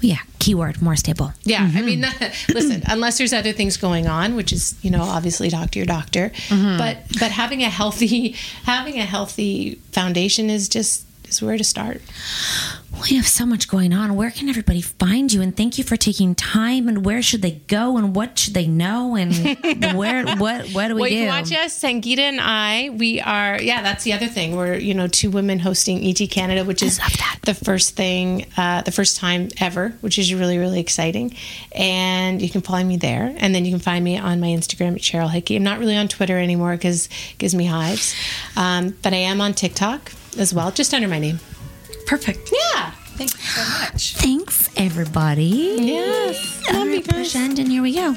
[0.00, 0.18] Yeah.
[0.38, 1.32] Keyword more stable.
[1.44, 2.00] Yeah, I mean,
[2.48, 5.86] listen, unless there's other things going on, which is, you know, obviously talk to your
[5.86, 6.30] doctor.
[6.48, 6.78] Mhm.
[6.78, 8.30] But but having a healthy
[8.64, 12.00] having a healthy foundation is just is where to start.
[13.02, 14.16] We have so much going on.
[14.16, 15.40] Where can everybody find you?
[15.40, 16.88] And thank you for taking time.
[16.88, 17.96] And where should they go?
[17.96, 19.16] And what should they know?
[19.16, 19.34] And
[19.96, 21.14] where what what do we well, do?
[21.14, 22.90] you can watch us, Sangita and I.
[22.90, 24.56] We are, yeah, that's the other thing.
[24.56, 27.00] We're, you know, two women hosting ET Canada, which is
[27.42, 31.34] the first thing, uh, the first time ever, which is really, really exciting.
[31.74, 33.34] And you can follow me there.
[33.38, 35.56] And then you can find me on my Instagram at Cheryl Hickey.
[35.56, 38.14] I'm not really on Twitter anymore because it gives me hives.
[38.56, 41.40] Um, but I am on TikTok as well, just under my name.
[42.06, 42.52] Perfect.
[42.52, 42.90] Yeah.
[43.16, 44.16] Thank you so much.
[44.16, 45.76] Thanks, everybody.
[45.80, 46.62] Yes.
[46.72, 48.16] All right, push end, and here we go.